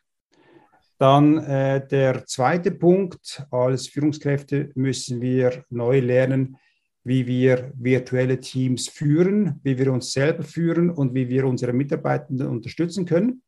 Dann 0.97 1.37
äh, 1.39 1.85
der 1.85 2.25
zweite 2.25 2.71
Punkt, 2.71 3.45
als 3.51 3.87
Führungskräfte 3.87 4.71
müssen 4.75 5.19
wir 5.19 5.65
neu 5.69 5.99
lernen, 5.99 6.55
wie 7.03 7.27
wir 7.27 7.73
virtuelle 7.75 8.39
Teams 8.39 8.87
führen, 8.87 9.59
wie 9.63 9.77
wir 9.77 9.91
uns 9.91 10.13
selber 10.13 10.43
führen 10.43 10.89
und 10.89 11.13
wie 11.13 11.27
wir 11.27 11.45
unsere 11.45 11.73
Mitarbeitenden 11.73 12.47
unterstützen 12.47 13.05
können. 13.05 13.41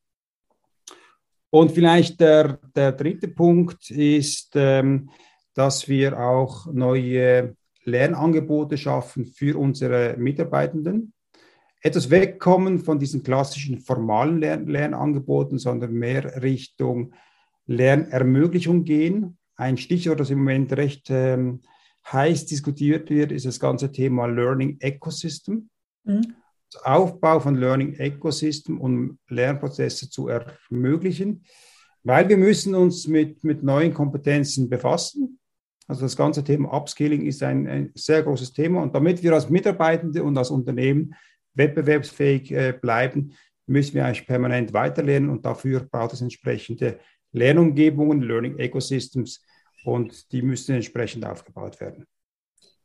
Und 1.52 1.74
vielleicht 1.74 2.20
der, 2.22 2.60
der 2.76 2.94
dritte 2.94 3.28
Punkt 3.28 3.92
ist, 3.92 4.54
ähm, 4.56 5.10
dass 5.54 5.88
wir 5.88 6.18
auch 6.18 6.66
neue 6.72 7.56
Lernangebote 7.84 8.78
schaffen 8.78 9.26
für 9.26 9.60
unsere 9.60 10.16
Mitarbeitenden. 10.18 11.14
Etwas 11.82 12.10
wegkommen 12.10 12.80
von 12.80 13.00
diesen 13.00 13.22
klassischen 13.22 13.80
formalen 13.80 14.40
Lern 14.40 14.68
Lernangeboten, 14.68 15.58
sondern 15.58 15.94
mehr 15.94 16.42
Richtung 16.42 17.14
Lernermöglichung 17.66 18.84
gehen. 18.86 19.38
Ein 19.56 19.78
Stichwort, 19.78 20.20
das 20.20 20.30
im 20.30 20.40
Moment 20.40 20.72
recht 20.74 21.10
ähm, 21.10 21.62
heiß 22.10 22.46
diskutiert 22.46 23.10
wird, 23.10 23.32
ist 23.32 23.46
das 23.46 23.60
ganze 23.60 23.92
Thema 23.92 24.26
Learning 24.28 24.78
Ecosystem. 24.80 25.70
Mhm. 26.04 26.36
Aufbau 26.84 27.40
von 27.40 27.56
Learning 27.56 27.94
Ecosystem, 27.96 28.80
um 28.80 29.20
Lernprozesse 29.28 30.10
zu 30.10 30.28
ermöglichen, 30.28 31.44
weil 32.04 32.28
wir 32.30 32.38
müssen 32.38 32.76
uns 32.76 33.08
mit, 33.08 33.44
mit 33.44 33.64
neuen 33.64 33.94
Kompetenzen 33.94 34.70
befassen. 34.70 35.40
Also 35.88 36.04
das 36.04 36.16
ganze 36.16 36.44
Thema 36.44 36.74
Upskilling 36.74 37.26
ist 37.26 37.44
ein, 37.44 37.68
ein 37.68 37.92
sehr 37.96 38.24
großes 38.24 38.54
Thema 38.54 38.82
und 38.82 38.96
damit 38.96 39.22
wir 39.22 39.34
als 39.34 39.50
Mitarbeitende 39.50 40.24
und 40.24 40.38
als 40.38 40.50
Unternehmen 40.50 41.14
wettbewerbsfähig 41.54 42.52
äh, 42.52 42.74
bleiben, 42.80 43.34
müssen 43.68 43.96
wir 43.96 44.06
eigentlich 44.06 44.26
permanent 44.26 44.74
weiterlernen 44.74 45.30
und 45.30 45.46
dafür 45.46 45.82
braucht 45.82 46.14
es 46.14 46.22
entsprechende 46.22 47.00
Lernumgebungen, 47.34 48.22
Learning 48.22 48.58
Ecosystems 48.58 49.44
und 49.84 50.32
die 50.32 50.42
müssen 50.42 50.76
entsprechend 50.76 51.26
aufgebaut 51.26 51.80
werden. 51.80 52.06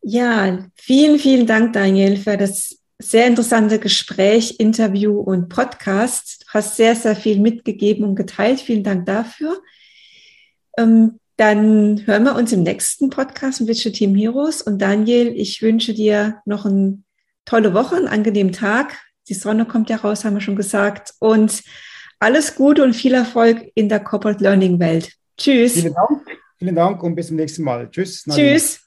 Ja, 0.03 0.69
vielen, 0.75 1.19
vielen 1.19 1.47
Dank, 1.47 1.73
Daniel, 1.73 2.17
für 2.17 2.37
das 2.37 2.86
sehr 2.99 3.27
interessante 3.27 3.79
Gespräch, 3.79 4.57
Interview 4.59 5.19
und 5.21 5.49
Podcast. 5.49 6.45
Du 6.47 6.55
hast 6.55 6.77
sehr, 6.77 6.97
sehr 6.97 7.17
viel 7.17 7.41
mitgegeben 7.41 8.05
und 8.05 8.17
geteilt. 8.17 8.61
Vielen 8.61 8.85
Dank 8.85 9.07
dafür. 9.07 9.61
Ähm, 10.79 11.21
dann 11.37 12.07
hören 12.07 12.25
wir 12.25 12.35
uns 12.35 12.53
im 12.53 12.63
nächsten 12.63 13.11
Podcast 13.11 13.61
mit 13.61 13.69
Digital 13.69 13.93
Team 13.93 14.15
Heroes. 14.15 14.63
Und 14.63 14.81
Daniel, 14.81 15.29
ich 15.37 15.61
wünsche 15.61 15.93
dir 15.93 16.41
noch 16.47 16.65
eine 16.65 17.03
tolle 17.45 17.75
Woche, 17.75 17.97
einen 17.97 18.09
angenehmen 18.09 18.53
Tag. 18.53 18.99
Die 19.29 19.35
Sonne 19.35 19.67
kommt 19.67 19.91
ja 19.91 19.97
raus, 19.97 20.25
haben 20.25 20.35
wir 20.35 20.41
schon 20.41 20.57
gesagt. 20.57 21.13
Und 21.19 21.63
alles 22.19 22.55
Gute 22.55 22.83
und 22.83 22.95
viel 22.95 23.13
Erfolg 23.13 23.71
in 23.75 23.91
der 23.91 24.01
Corporate 24.01 24.43
Learning 24.43 24.79
Welt. 24.79 25.13
Tschüss. 25.37 25.75
Vielen 25.75 25.95
Dank. 25.95 26.23
Vielen 26.59 26.75
Dank 26.75 27.03
und 27.03 27.15
bis 27.15 27.27
zum 27.27 27.37
nächsten 27.37 27.63
Mal. 27.63 27.91
Tschüss. 27.91 28.25
Tschüss. 28.25 28.86